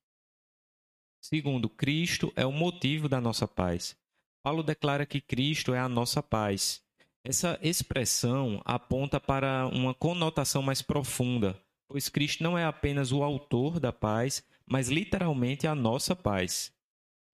[1.23, 3.97] Segundo, Cristo é o motivo da nossa paz.
[4.43, 6.83] Paulo declara que Cristo é a nossa paz.
[7.25, 11.59] Essa expressão aponta para uma conotação mais profunda,
[11.91, 16.73] pois Cristo não é apenas o autor da paz, mas literalmente a nossa paz.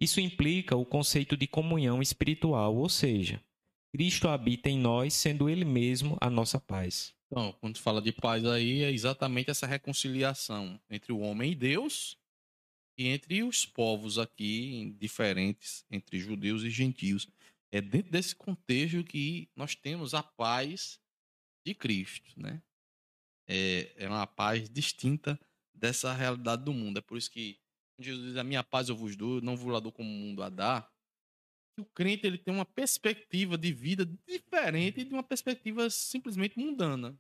[0.01, 3.45] Isso implica o conceito de comunhão espiritual, ou seja,
[3.93, 7.15] Cristo habita em nós, sendo Ele mesmo a nossa paz.
[7.27, 12.17] Então, quando fala de paz aí, é exatamente essa reconciliação entre o homem e Deus
[12.97, 17.29] e entre os povos aqui diferentes, entre judeus e gentios.
[17.71, 20.99] É dentro desse contexto que nós temos a paz
[21.63, 22.63] de Cristo, né?
[23.49, 25.39] É, é uma paz distinta
[25.75, 26.99] dessa realidade do mundo.
[26.99, 27.61] É por isso que
[27.99, 30.43] Jesus diz: A minha paz eu vos dou, não vos lá dou como o mundo
[30.43, 30.93] a dar.
[31.79, 37.19] o crente ele tem uma perspectiva de vida diferente de uma perspectiva simplesmente mundana.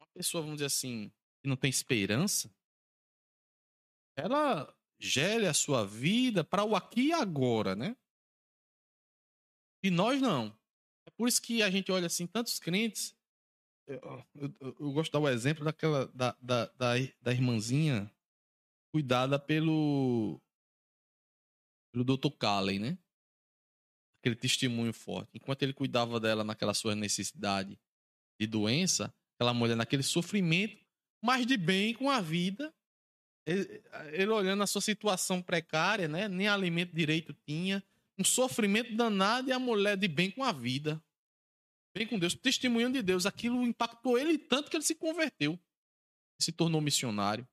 [0.00, 1.10] Uma pessoa, vamos dizer assim,
[1.42, 2.52] que não tem esperança,
[4.16, 7.96] ela gere a sua vida para o aqui e agora, né?
[9.82, 10.56] E nós não.
[11.06, 13.16] É por isso que a gente olha assim, tantos crentes.
[13.90, 18.08] Eu, eu, gosto de dar o exemplo daquela da, da, da, da irmãzinha
[18.92, 20.40] cuidada pelo
[21.92, 22.30] pelo Dr.
[22.38, 22.96] Calley, né?
[24.20, 25.30] Aquele testemunho forte.
[25.34, 27.76] Enquanto ele cuidava dela naquela sua necessidade
[28.38, 30.84] de doença, aquela mulher naquele sofrimento,
[31.20, 32.72] mas de bem com a vida,
[33.44, 33.82] ele,
[34.12, 36.28] ele, olhando a sua situação precária, né?
[36.28, 37.82] Nem alimento direito tinha,
[38.16, 41.02] um sofrimento danado e a mulher de bem com a vida.
[41.94, 43.26] Bem com Deus, testemunhando de Deus.
[43.26, 45.58] Aquilo impactou ele tanto que ele se converteu.
[46.40, 47.46] Se tornou missionário.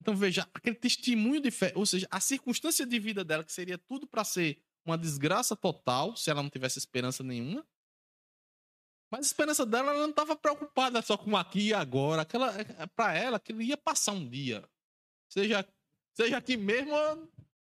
[0.00, 3.78] Então veja, aquele testemunho de fé, ou seja, a circunstância de vida dela, que seria
[3.78, 7.64] tudo para ser uma desgraça total, se ela não tivesse esperança nenhuma.
[9.08, 12.22] Mas a esperança dela, ela não estava preocupada só com aqui e agora.
[12.22, 12.52] Aquela,
[12.96, 14.68] para ela, aquilo ia passar um dia.
[15.28, 15.64] Seja,
[16.14, 16.92] seja aqui mesmo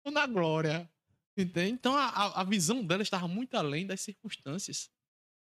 [0.05, 0.91] ou na glória.
[1.37, 1.73] Entende?
[1.73, 4.91] Então a, a visão dela estava muito além das circunstâncias.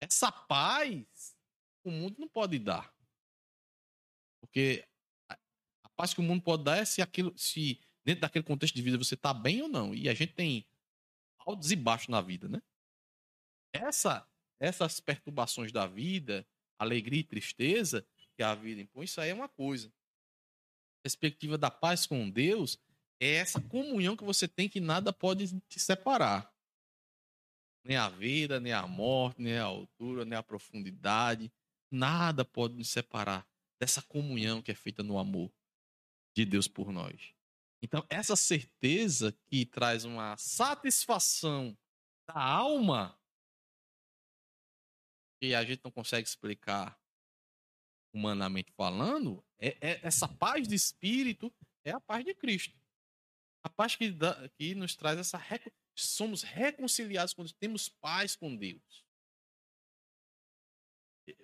[0.00, 1.36] Essa paz
[1.84, 2.94] o mundo não pode dar.
[4.40, 4.86] Porque
[5.28, 8.82] a, paz que o mundo pode dar é se aquilo, se dentro daquele contexto de
[8.82, 9.94] vida você está bem ou não.
[9.94, 10.66] E a gente tem
[11.38, 12.60] altos e baixos na vida, né?
[13.72, 14.26] Essa,
[14.58, 16.46] essas perturbações da vida,
[16.78, 19.88] alegria e tristeza que a vida impõe, isso aí é uma coisa.
[19.88, 22.78] A perspectiva da paz com Deus
[23.20, 26.49] é essa comunhão que você tem que nada pode te separar.
[27.84, 31.52] Nem a vida, nem a morte, nem a altura, nem a profundidade.
[31.90, 33.46] Nada pode nos separar
[33.80, 35.50] dessa comunhão que é feita no amor
[36.36, 37.34] de Deus por nós.
[37.82, 41.76] Então, essa certeza que traz uma satisfação
[42.28, 43.18] da alma
[45.40, 47.00] que a gente não consegue explicar
[48.12, 51.52] humanamente falando, é, é essa paz de espírito
[51.84, 52.78] é a paz de Cristo.
[53.62, 54.12] A paz que,
[54.58, 55.40] que nos traz essa.
[55.94, 59.04] Somos reconciliados quando temos paz com Deus.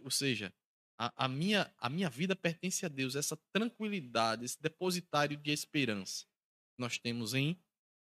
[0.02, 0.52] Ou seja,
[0.98, 3.14] a, a, minha, a minha vida pertence a Deus.
[3.14, 7.60] Essa tranquilidade, esse depositário de esperança que nós temos em,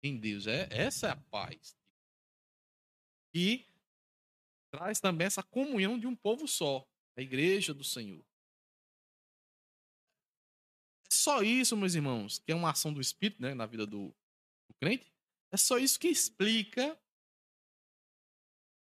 [0.03, 0.47] em Deus.
[0.47, 1.77] É, essa é a paz.
[3.33, 3.65] E
[4.71, 8.25] traz também essa comunhão de um povo só, a igreja do Senhor
[11.21, 14.07] só isso, meus irmãos, que é uma ação do Espírito né, na vida do,
[14.67, 15.10] do crente.
[15.51, 16.97] É só isso que explica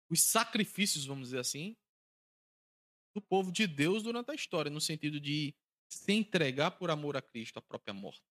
[0.09, 1.75] os sacrifícios, vamos dizer assim,
[3.13, 5.55] do povo de Deus durante a história, no sentido de
[5.89, 8.23] se entregar por amor a Cristo à própria morte,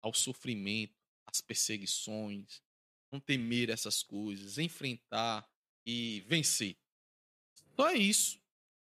[0.00, 0.94] ao sofrimento,
[1.26, 2.62] às perseguições,
[3.10, 5.48] não temer essas coisas, enfrentar
[5.86, 6.76] e vencer.
[7.76, 8.40] Só é isso.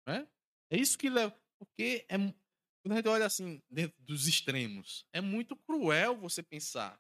[0.06, 0.26] Né?
[0.70, 1.38] É isso que leva.
[1.58, 6.98] Porque é, quando a gente olha assim, dentro dos extremos, é muito cruel você pensar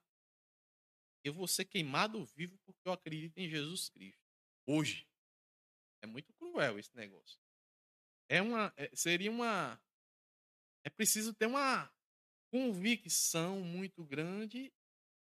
[1.24, 4.20] eu vou ser queimado vivo porque eu acredito em Jesus Cristo.
[4.66, 5.06] Hoje.
[6.02, 7.38] É muito cruel esse negócio.
[8.28, 9.78] É uma, é, seria uma.
[10.82, 11.92] É preciso ter uma
[12.50, 14.72] convicção muito grande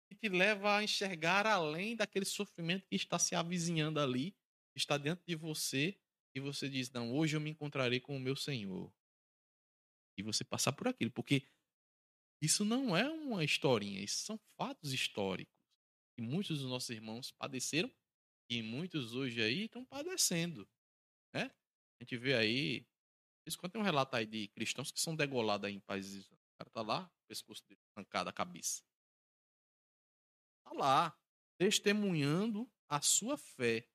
[0.07, 4.31] que te leva a enxergar além daquele sofrimento que está se avizinhando ali,
[4.71, 5.97] que está dentro de você,
[6.35, 8.93] e você diz: Não, hoje eu me encontrarei com o meu Senhor
[10.17, 11.43] e você passar por aquilo, porque
[12.41, 15.56] isso não é uma historinha, isso são fatos históricos.
[16.17, 17.91] E muitos dos nossos irmãos padeceram
[18.49, 20.67] e muitos hoje aí estão padecendo,
[21.33, 21.51] né?
[21.99, 22.85] A gente vê aí,
[23.45, 26.37] isso quando tem um relato aí de cristãos que são degolados aí em países, o
[26.57, 28.83] cara tá lá, o pescoço dele arrancado a cabeça.
[30.63, 31.19] Tá lá,
[31.57, 33.87] testemunhando a sua fé.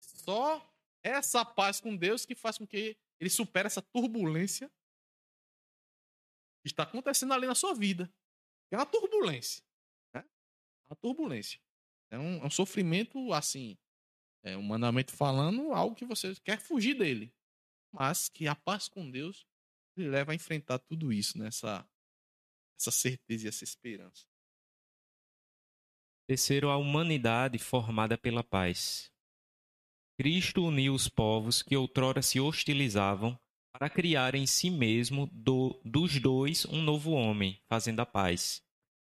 [0.00, 0.66] Só
[1.02, 4.70] essa paz com Deus que faz com que ele supere essa turbulência
[6.64, 8.12] está acontecendo ali na sua vida.
[8.70, 9.64] É uma turbulência.
[10.90, 11.60] Uma turbulência.
[12.10, 13.78] É um, é um sofrimento, assim,
[14.42, 17.32] é, humanamente falando, algo que você quer fugir dele.
[17.92, 19.46] Mas que a paz com Deus
[19.96, 21.88] lhe leva a enfrentar tudo isso, nessa né?
[22.78, 24.26] essa certeza e essa esperança.
[26.26, 29.12] Terceiro, a humanidade formada pela paz.
[30.18, 33.38] Cristo uniu os povos que outrora se hostilizavam
[33.72, 38.62] para criar em si mesmo do, dos dois um novo homem, fazendo a paz.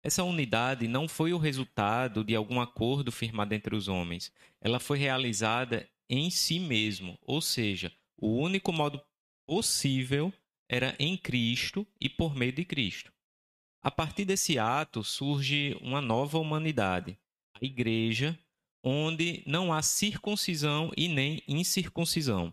[0.02, 4.32] Essa unidade não foi o resultado de algum acordo firmado entre os homens.
[4.60, 9.00] Ela foi realizada em si mesmo, ou seja, o único modo
[9.46, 10.32] possível
[10.68, 13.12] era em Cristo e por meio de Cristo.
[13.82, 17.18] A partir desse ato surge uma nova humanidade,
[17.54, 18.38] a Igreja,
[18.82, 22.52] onde não há circuncisão e nem incircuncisão.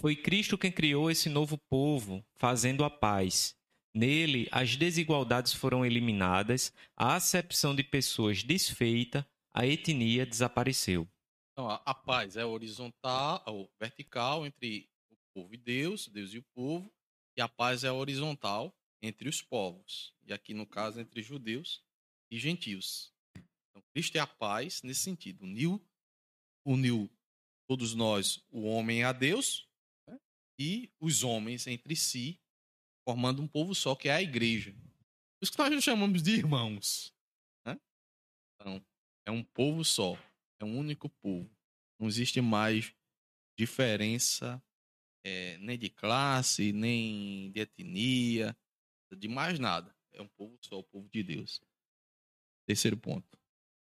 [0.00, 3.57] Foi Cristo quem criou esse novo povo, fazendo a paz.
[3.94, 11.08] Nele, as desigualdades foram eliminadas, a acepção de pessoas desfeita, a etnia desapareceu.
[11.52, 16.38] Então, a, a paz é horizontal, ou vertical entre o povo e Deus, Deus e
[16.38, 16.92] o povo,
[17.36, 18.72] e a paz é horizontal
[19.02, 21.82] entre os povos, e aqui no caso entre judeus
[22.30, 23.12] e gentios.
[23.34, 25.84] Então, Cristo é a paz nesse sentido, uniu,
[26.64, 27.10] uniu
[27.66, 29.68] todos nós, o homem a Deus,
[30.06, 30.18] né?
[30.58, 32.40] e os homens entre si,
[33.08, 34.76] formando um povo só, que é a igreja.
[35.40, 37.10] Isso que nós chamamos de irmãos.
[37.66, 37.80] Né?
[38.54, 38.84] Então,
[39.24, 40.14] é um povo só,
[40.60, 41.50] é um único povo.
[41.98, 42.94] Não existe mais
[43.58, 44.62] diferença
[45.24, 48.54] é, nem de classe, nem de etnia,
[49.16, 49.96] de mais nada.
[50.12, 51.62] É um povo só, o povo de Deus.
[52.66, 53.38] Terceiro ponto.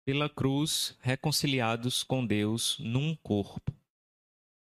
[0.06, 3.74] Pela cruz, reconciliados com Deus num corpo.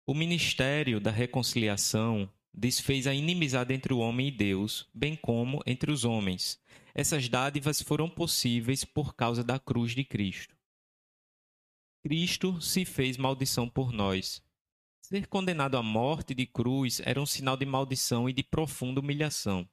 [0.07, 5.91] O ministério da reconciliação desfez a inimizade entre o homem e Deus, bem como entre
[5.91, 6.59] os homens.
[6.93, 10.55] Essas dádivas foram possíveis por causa da cruz de Cristo.
[12.03, 14.43] Cristo se fez maldição por nós.
[15.01, 19.69] Ser condenado à morte de cruz era um sinal de maldição e de profunda humilhação.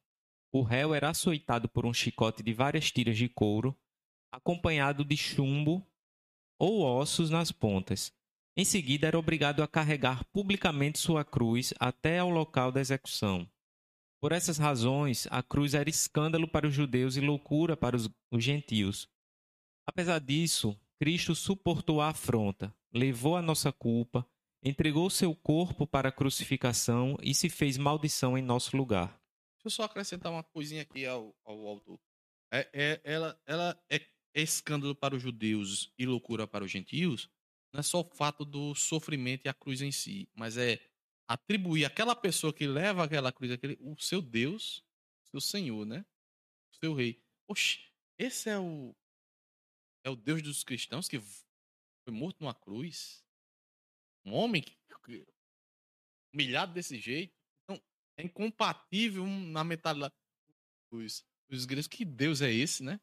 [0.53, 3.79] O réu era açoitado por um chicote de várias tiras de couro,
[4.33, 5.87] acompanhado de chumbo
[6.59, 8.13] ou ossos nas pontas.
[8.61, 13.49] Em seguida, era obrigado a carregar publicamente sua cruz até ao local da execução.
[14.21, 18.43] Por essas razões, a cruz era escândalo para os judeus e loucura para os, os
[18.43, 19.09] gentios.
[19.87, 24.29] Apesar disso, Cristo suportou a afronta, levou a nossa culpa,
[24.61, 29.11] entregou seu corpo para a crucificação e se fez maldição em nosso lugar.
[29.55, 32.01] Deixa eu só acrescentar uma coisinha aqui ao, ao autor.
[32.53, 34.01] É, é, ela ela é
[34.35, 37.31] escândalo para os judeus e loucura para os gentios,
[37.73, 40.81] não é só o fato do sofrimento e a cruz em si, mas é
[41.27, 44.83] atribuir aquela pessoa que leva aquela cruz, aquele, o seu Deus,
[45.25, 46.05] seu Senhor, né?
[46.73, 47.23] O seu rei.
[47.47, 47.81] Oxe,
[48.19, 48.95] esse é o
[50.05, 53.23] é o Deus dos cristãos que foi morto numa cruz.
[54.25, 55.27] Um homem que, que,
[56.33, 57.35] humilhado desse jeito
[58.17, 60.11] é incompatível na metade lá.
[60.91, 63.01] Os, os gregos, que Deus é esse, né?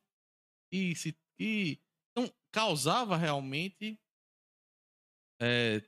[0.71, 1.79] E se e
[2.11, 3.99] então causava realmente
[5.39, 5.81] é,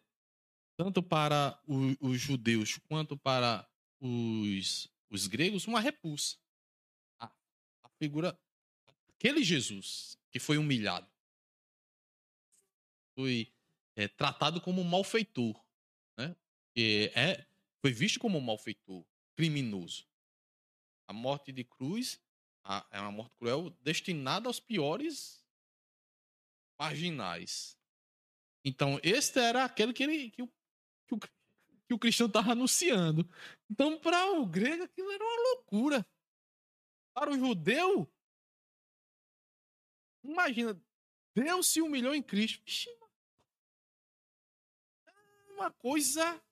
[0.75, 3.67] tanto para o, os judeus quanto para
[3.99, 6.37] os, os gregos uma repulsa.
[7.19, 7.25] A,
[7.83, 8.39] a figura
[9.09, 11.09] aquele Jesus que foi humilhado
[13.15, 13.51] foi
[13.95, 15.59] é, tratado como um malfeitor,
[16.17, 16.35] né?
[16.75, 17.47] Que é
[17.81, 20.05] foi visto como um malfeitor criminoso.
[21.07, 22.19] A morte de cruz
[22.91, 25.43] é uma morte cruel destinada aos piores
[26.77, 27.76] marginais.
[28.67, 30.47] Então, este era aquele que, ele, que, o,
[31.07, 33.25] que, o, que o cristão estava anunciando.
[33.71, 36.05] Então, para o grego, aquilo era uma loucura.
[37.13, 38.11] Para o judeu,
[40.21, 40.79] imagina,
[41.33, 42.61] Deus se humilhou em Cristo.
[45.51, 46.43] uma coisa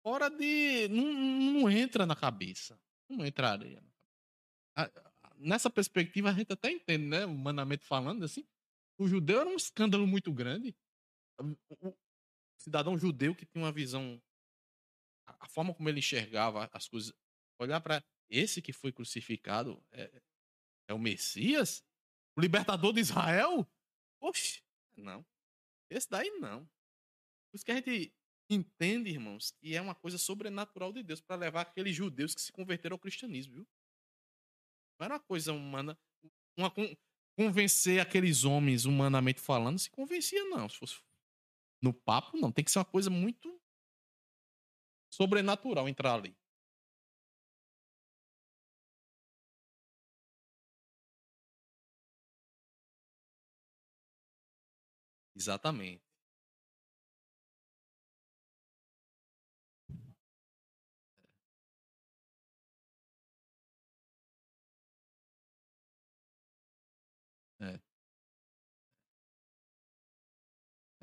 [0.00, 0.86] fora de.
[0.88, 2.80] Não, não entra na cabeça.
[3.08, 3.82] Não entraria.
[5.38, 7.26] Nessa perspectiva, a gente até entende, né?
[7.26, 8.46] Humanamente falando, assim.
[8.96, 10.74] O judeu era um escândalo muito grande.
[11.40, 11.96] O
[12.56, 14.20] cidadão judeu que tinha uma visão.
[15.26, 17.12] A forma como ele enxergava as coisas.
[17.58, 20.22] Olhar para esse que foi crucificado é,
[20.88, 21.84] é o Messias?
[22.36, 23.66] O libertador de Israel?
[24.20, 24.62] Oxe,
[24.96, 25.24] não.
[25.88, 26.64] Esse daí não.
[26.64, 28.12] Por isso que a gente
[28.50, 32.52] entende, irmãos, que é uma coisa sobrenatural de Deus para levar aqueles judeus que se
[32.52, 33.68] converteram ao cristianismo, viu?
[34.98, 35.98] Não era uma coisa humana.
[36.56, 36.72] Uma,
[37.36, 40.68] convencer aqueles homens, humanamente falando, se convencia, não.
[40.68, 41.00] Se fosse
[41.84, 42.50] no papo, não.
[42.52, 43.60] Tem que ser uma coisa muito
[45.10, 46.36] sobrenatural entrar ali.
[55.36, 56.03] Exatamente.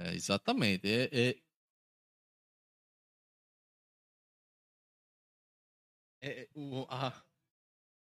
[0.03, 0.87] É, exatamente.
[0.87, 1.41] É, é...
[6.23, 7.11] É, o, a,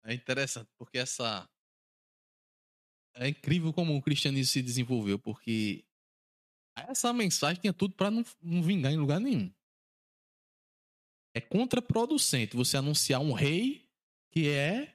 [0.04, 1.48] é interessante, porque essa.
[3.14, 5.84] É incrível como o cristianismo se desenvolveu, porque
[6.76, 9.52] essa mensagem tinha tudo para não, não vingar em lugar nenhum.
[11.34, 13.86] É contraproducente você anunciar um rei
[14.30, 14.94] que é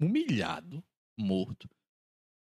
[0.00, 0.84] humilhado,
[1.18, 1.68] morto.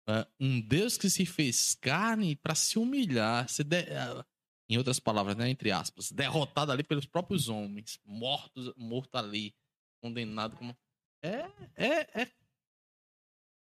[0.08, 4.26] Uh, um Deus que se fez carne para se humilhar, se de, uh,
[4.70, 9.56] em outras palavras, né, entre aspas, derrotado ali pelos próprios homens, mortos, morto ali,
[10.02, 10.76] condenado como
[11.24, 12.32] é é é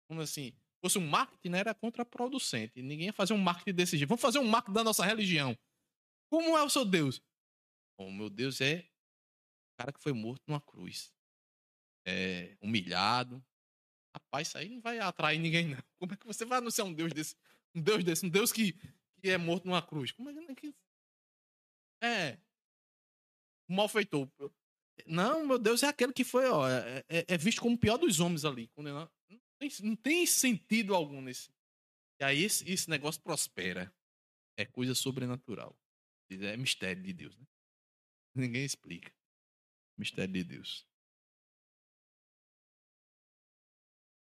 [0.08, 2.82] como assim, fosse um marketing, né, era contraproducente.
[2.82, 4.08] Ninguém ia fazer um marketing desse jeito.
[4.08, 5.56] Vamos fazer um marketing da nossa religião.
[6.30, 7.22] Como é o seu Deus?
[7.98, 11.12] O meu Deus é o cara que foi morto numa cruz.
[12.04, 13.44] É humilhado,
[14.14, 15.82] Rapaz, isso aí não vai atrair ninguém, não.
[15.98, 17.36] Como é que você vai anunciar um Deus desse?
[17.74, 20.10] Um Deus desse, um Deus que, que é morto numa cruz.
[20.12, 20.74] Como é que.
[22.02, 22.38] É.
[23.68, 24.28] Um malfeitor.
[25.06, 26.68] Não, meu Deus é aquele que foi, ó.
[26.68, 28.70] É, é, é visto como o pior dos homens ali.
[28.76, 29.08] Não
[29.58, 31.50] tem, não tem sentido algum nesse.
[32.20, 33.92] E aí esse, esse negócio prospera.
[34.56, 35.74] É coisa sobrenatural.
[36.30, 37.46] É mistério de Deus, né?
[38.34, 39.12] Ninguém explica.
[39.96, 40.86] Mistério de Deus.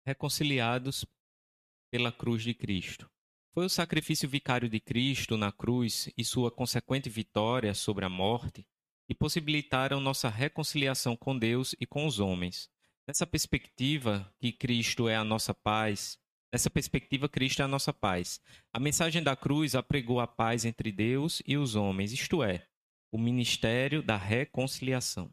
[0.06, 1.04] Reconciliados
[1.90, 3.10] pela cruz de Cristo.
[3.52, 8.66] Foi o sacrifício vicário de Cristo na cruz e sua consequente vitória sobre a morte
[9.06, 12.70] que possibilitaram nossa reconciliação com Deus e com os homens.
[13.06, 16.18] Nessa perspectiva, que Cristo é a nossa paz,
[16.52, 18.40] nessa perspectiva, Cristo é a nossa paz.
[18.72, 22.66] A mensagem da cruz apregou a paz entre Deus e os homens, isto é,
[23.12, 25.32] o ministério da reconciliação.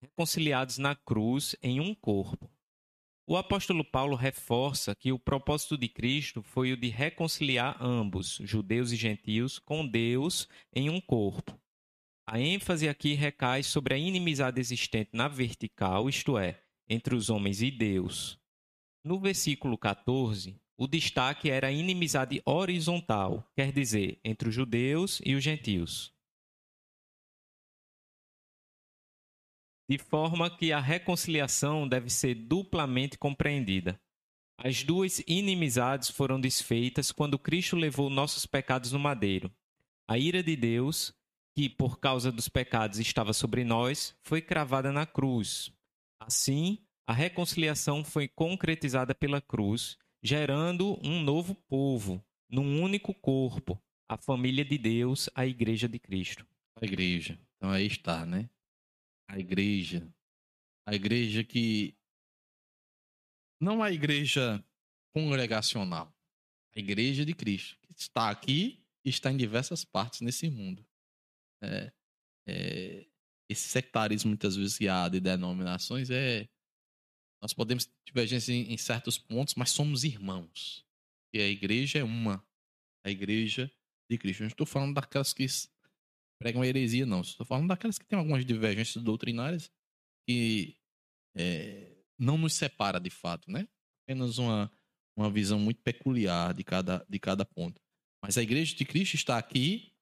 [0.00, 2.50] Reconciliados na cruz em um corpo.
[3.30, 8.90] O apóstolo Paulo reforça que o propósito de Cristo foi o de reconciliar ambos, judeus
[8.90, 11.54] e gentios, com Deus em um corpo.
[12.26, 16.58] A ênfase aqui recai sobre a inimizade existente na vertical, isto é,
[16.88, 18.38] entre os homens e Deus.
[19.04, 25.34] No versículo 14, o destaque era a inimizade horizontal, quer dizer, entre os judeus e
[25.34, 26.17] os gentios.
[29.88, 33.98] De forma que a reconciliação deve ser duplamente compreendida.
[34.58, 39.50] As duas inimizades foram desfeitas quando Cristo levou nossos pecados no madeiro.
[40.06, 41.14] A ira de Deus,
[41.56, 45.72] que por causa dos pecados estava sobre nós, foi cravada na cruz.
[46.20, 54.16] Assim, a reconciliação foi concretizada pela cruz, gerando um novo povo, num único corpo, a
[54.16, 56.44] família de Deus, a Igreja de Cristo.
[56.80, 57.38] A Igreja.
[57.56, 58.50] Então aí está, né?
[59.28, 60.12] A igreja,
[60.86, 61.94] a igreja que
[63.60, 64.64] não a igreja
[65.12, 66.14] congregacional,
[66.74, 70.86] a igreja de Cristo, que está aqui e está em diversas partes nesse mundo.
[71.62, 71.92] É,
[72.46, 73.06] é,
[73.48, 76.48] esse sectarismo, muitas vezes, que há de denominações é.
[77.40, 80.84] Nós podemos ter divergência em, em certos pontos, mas somos irmãos.
[81.32, 82.44] E a igreja é uma.
[83.04, 83.70] A igreja
[84.10, 84.40] de Cristo.
[84.40, 85.44] Eu não estou falando daquelas que
[86.38, 87.20] pregam heresia, não.
[87.20, 89.70] Estou falando daquelas que têm algumas divergências doutrinárias
[90.26, 90.76] que
[91.36, 93.68] é, não nos separa de fato, né?
[94.04, 94.70] Apenas uma,
[95.16, 97.80] uma visão muito peculiar de cada, de cada ponto.
[98.22, 99.92] Mas a Igreja de Cristo está aqui,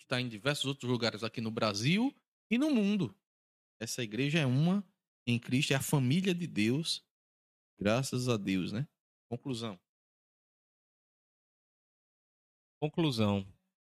[0.00, 2.14] está em diversos outros lugares aqui no Brasil
[2.50, 3.14] e no mundo.
[3.80, 4.86] Essa igreja é uma
[5.26, 7.04] em Cristo, é a família de Deus,
[7.78, 8.86] graças a Deus, né?
[9.28, 9.78] Conclusão.
[12.80, 13.46] Conclusão.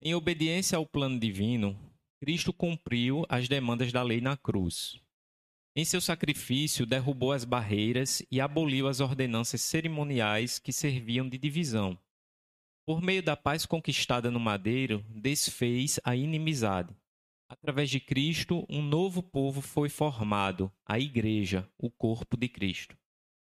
[0.03, 1.79] Em obediência ao plano divino,
[2.21, 5.01] Cristo cumpriu as demandas da lei na cruz.
[5.77, 11.99] Em seu sacrifício, derrubou as barreiras e aboliu as ordenanças cerimoniais que serviam de divisão.
[12.87, 16.95] Por meio da paz conquistada no madeiro, desfez a inimizade.
[17.49, 22.97] Através de Cristo, um novo povo foi formado, a Igreja, o corpo de Cristo.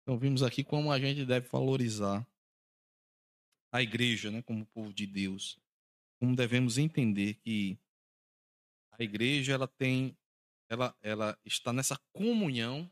[0.02, 2.26] Então, vimos aqui como a gente deve valorizar
[3.72, 5.58] a Igreja né, como povo de Deus
[6.20, 7.78] como devemos entender que
[8.92, 10.14] a igreja ela tem
[10.68, 12.88] ela, ela está nessa comunhão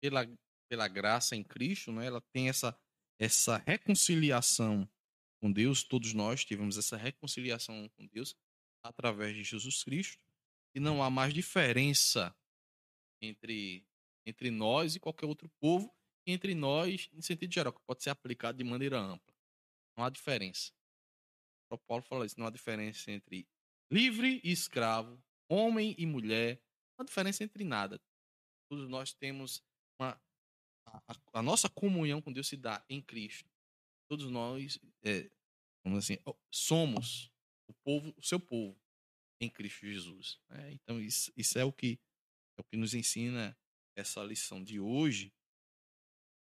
[0.00, 0.24] pela,
[0.68, 2.06] pela graça em Cristo, né?
[2.06, 2.78] ela tem essa,
[3.18, 4.88] essa reconciliação
[5.40, 8.36] com Deus, todos nós tivemos essa reconciliação com Deus
[8.82, 10.22] através de Jesus Cristo,
[10.74, 12.34] e não há mais diferença
[13.20, 13.84] entre,
[14.24, 15.92] entre nós e qualquer outro povo,
[16.26, 19.34] entre nós, em sentido geral, que pode ser aplicado de maneira ampla.
[19.96, 20.72] Não há diferença.
[21.70, 23.46] O Paulo fala isso, não há diferença entre
[23.90, 26.60] livre e escravo, homem e mulher,
[26.96, 28.00] não há diferença entre nada.
[28.70, 29.62] Todos nós temos
[29.98, 30.20] uma.
[30.86, 33.50] A, a, nossa comunhão com Deus se dá em Cristo.
[34.08, 35.30] Todos nós é,
[35.84, 36.16] vamos assim,
[36.50, 37.30] somos
[37.68, 38.78] o povo, o seu povo
[39.40, 40.40] em Cristo Jesus.
[40.48, 40.72] Né?
[40.72, 41.98] Então isso, isso é o que
[42.56, 43.56] é o que nos ensina
[43.94, 45.32] essa lição de hoje,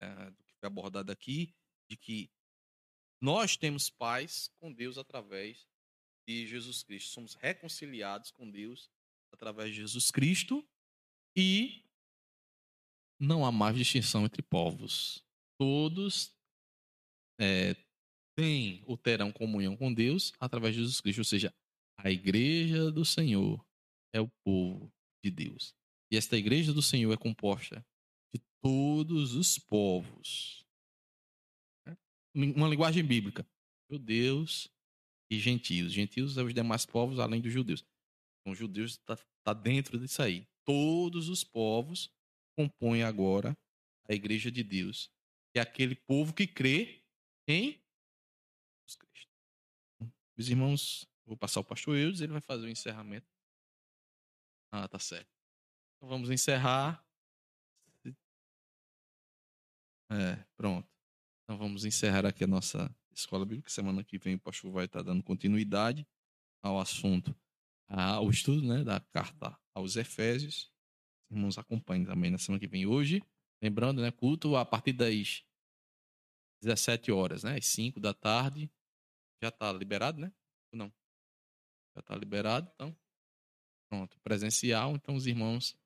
[0.02, 1.54] é, do que foi abordado aqui,
[1.90, 2.30] de que
[3.24, 5.66] nós temos paz com Deus através
[6.28, 7.12] de Jesus Cristo.
[7.12, 8.92] Somos reconciliados com Deus
[9.32, 10.68] através de Jesus Cristo
[11.34, 11.86] e
[13.18, 15.24] não há mais distinção entre povos.
[15.58, 16.36] Todos
[17.40, 17.78] é,
[18.36, 21.20] têm ou terão comunhão com Deus através de Jesus Cristo.
[21.20, 21.56] Ou seja,
[21.98, 23.66] a igreja do Senhor
[24.14, 24.92] é o povo
[25.24, 25.74] de Deus.
[26.12, 27.86] E esta igreja do Senhor é composta
[28.36, 30.63] de todos os povos.
[32.36, 33.46] Uma linguagem bíblica.
[33.90, 34.70] Judeus
[35.32, 35.92] e gentios.
[35.92, 37.86] Gentios são os demais povos além dos judeus.
[38.42, 40.48] Então, judeus está tá dentro disso aí.
[40.66, 42.12] Todos os povos
[42.56, 43.58] compõem agora
[44.10, 45.12] a igreja de Deus.
[45.56, 47.04] É aquele povo que crê
[47.48, 47.82] em
[48.82, 49.32] Jesus Cristo.
[50.36, 53.28] Meus irmãos, vou passar o pastor Eudes, ele vai fazer o encerramento.
[54.72, 55.30] Ah, tá certo.
[55.98, 57.06] Então vamos encerrar.
[60.10, 60.93] É, pronto.
[61.44, 63.70] Então vamos encerrar aqui a nossa escola bíblica.
[63.70, 66.08] Semana que vem o pastor vai estar dando continuidade
[66.62, 67.36] ao assunto,
[67.88, 70.72] ao estudo né, da carta aos Efésios.
[71.30, 72.86] Os irmãos acompanhem também na semana que vem.
[72.86, 73.22] Hoje,
[73.62, 75.44] lembrando, né, culto a partir das
[76.62, 78.72] 17 horas, né, às 5 da tarde.
[79.42, 80.32] Já está liberado, né?
[80.72, 80.94] Ou não?
[81.94, 82.96] Já está liberado, então.
[83.90, 84.96] Pronto, presencial.
[84.96, 85.78] Então os irmãos.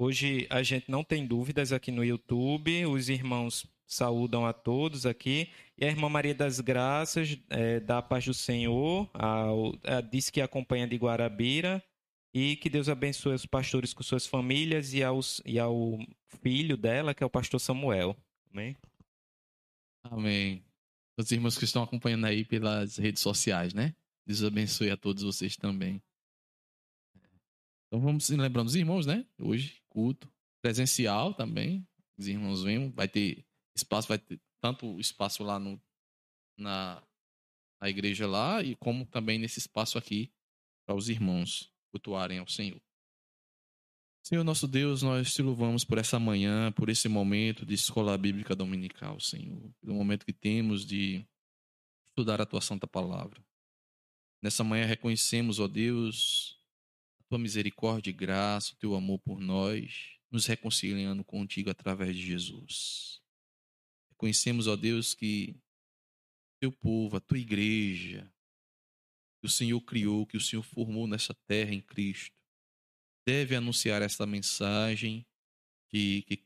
[0.00, 2.86] Hoje a gente não tem dúvidas aqui no YouTube.
[2.86, 5.50] Os irmãos saúdam a todos aqui.
[5.76, 9.48] E a irmã Maria das Graças, é, da paz do Senhor, a,
[9.98, 11.82] a, que acompanha de Guarabira.
[12.32, 15.98] E que Deus abençoe os pastores com suas famílias e, aos, e ao
[16.42, 18.16] filho dela, que é o pastor Samuel.
[18.52, 18.76] Amém?
[20.04, 20.64] Amém.
[21.18, 23.96] Os irmãos que estão acompanhando aí pelas redes sociais, né?
[24.24, 26.00] Deus abençoe a todos vocês também.
[27.88, 29.24] Então vamos lembrando os irmãos, né?
[29.40, 31.84] Hoje, culto presencial também.
[32.16, 33.44] Os irmãos vêm, vai ter
[33.76, 35.80] espaço, vai ter tanto espaço lá no,
[36.56, 37.02] na,
[37.80, 40.32] na igreja lá, e como também nesse espaço aqui
[40.86, 42.80] para os irmãos cultuarem ao Senhor.
[44.24, 48.54] Senhor nosso Deus, nós te louvamos por essa manhã, por esse momento de escola bíblica
[48.54, 49.72] dominical, Senhor.
[49.80, 51.26] Pelo momento que temos de
[52.06, 53.44] estudar a tua santa palavra.
[54.40, 56.57] Nessa manhã reconhecemos, ó Deus,
[57.28, 63.22] tua misericórdia e graça, o teu amor por nós, nos reconciliando contigo através de Jesus.
[64.10, 65.56] Reconhecemos, ó Deus, que
[66.60, 68.32] teu povo, a tua igreja,
[69.40, 72.36] que o Senhor criou, que o Senhor formou nessa terra em Cristo,
[73.26, 75.26] deve anunciar esta mensagem
[75.88, 76.44] que, que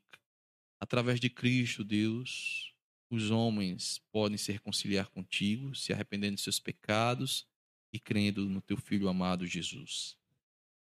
[0.80, 2.74] através de Cristo, Deus,
[3.08, 7.46] os homens podem se reconciliar contigo, se arrependendo de seus pecados
[7.92, 10.16] e crendo no teu Filho amado Jesus.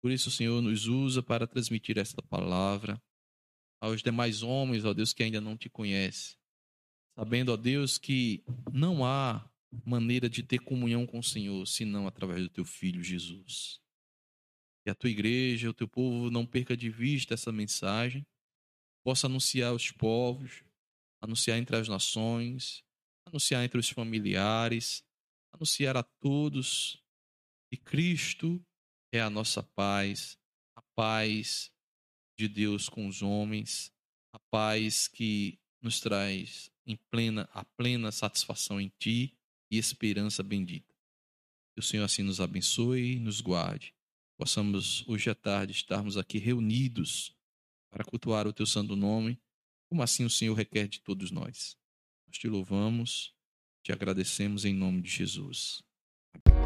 [0.04, 3.02] Por isso, o Senhor nos usa para transmitir esta palavra
[3.80, 6.36] aos demais homens, ó Deus, que ainda não te conhecem.
[7.18, 9.50] Sabendo, ó Deus, que não há
[9.82, 13.80] maneira de ter comunhão com o Senhor senão através do teu filho Jesus.
[14.84, 18.26] Que a tua igreja, o teu povo não perca de vista essa mensagem,
[19.02, 20.62] possa anunciar aos povos,
[21.22, 22.84] anunciar entre as nações,
[23.24, 25.02] anunciar entre os familiares,
[25.50, 27.02] anunciar a todos
[27.70, 28.62] que Cristo
[29.16, 30.38] é a nossa paz,
[30.74, 31.70] a paz
[32.36, 33.92] de Deus com os homens,
[34.32, 39.36] a paz que nos traz em plena a plena satisfação em ti
[39.70, 40.94] e esperança bendita.
[41.72, 43.94] Que o Senhor assim nos abençoe e nos guarde.
[44.36, 47.34] Possamos hoje à tarde estarmos aqui reunidos
[47.90, 49.40] para cultuar o teu santo nome,
[49.88, 51.76] como assim o Senhor requer de todos nós.
[52.26, 53.32] Nós te louvamos,
[53.82, 55.84] te agradecemos em nome de Jesus.
[56.42, 56.64] Thank you.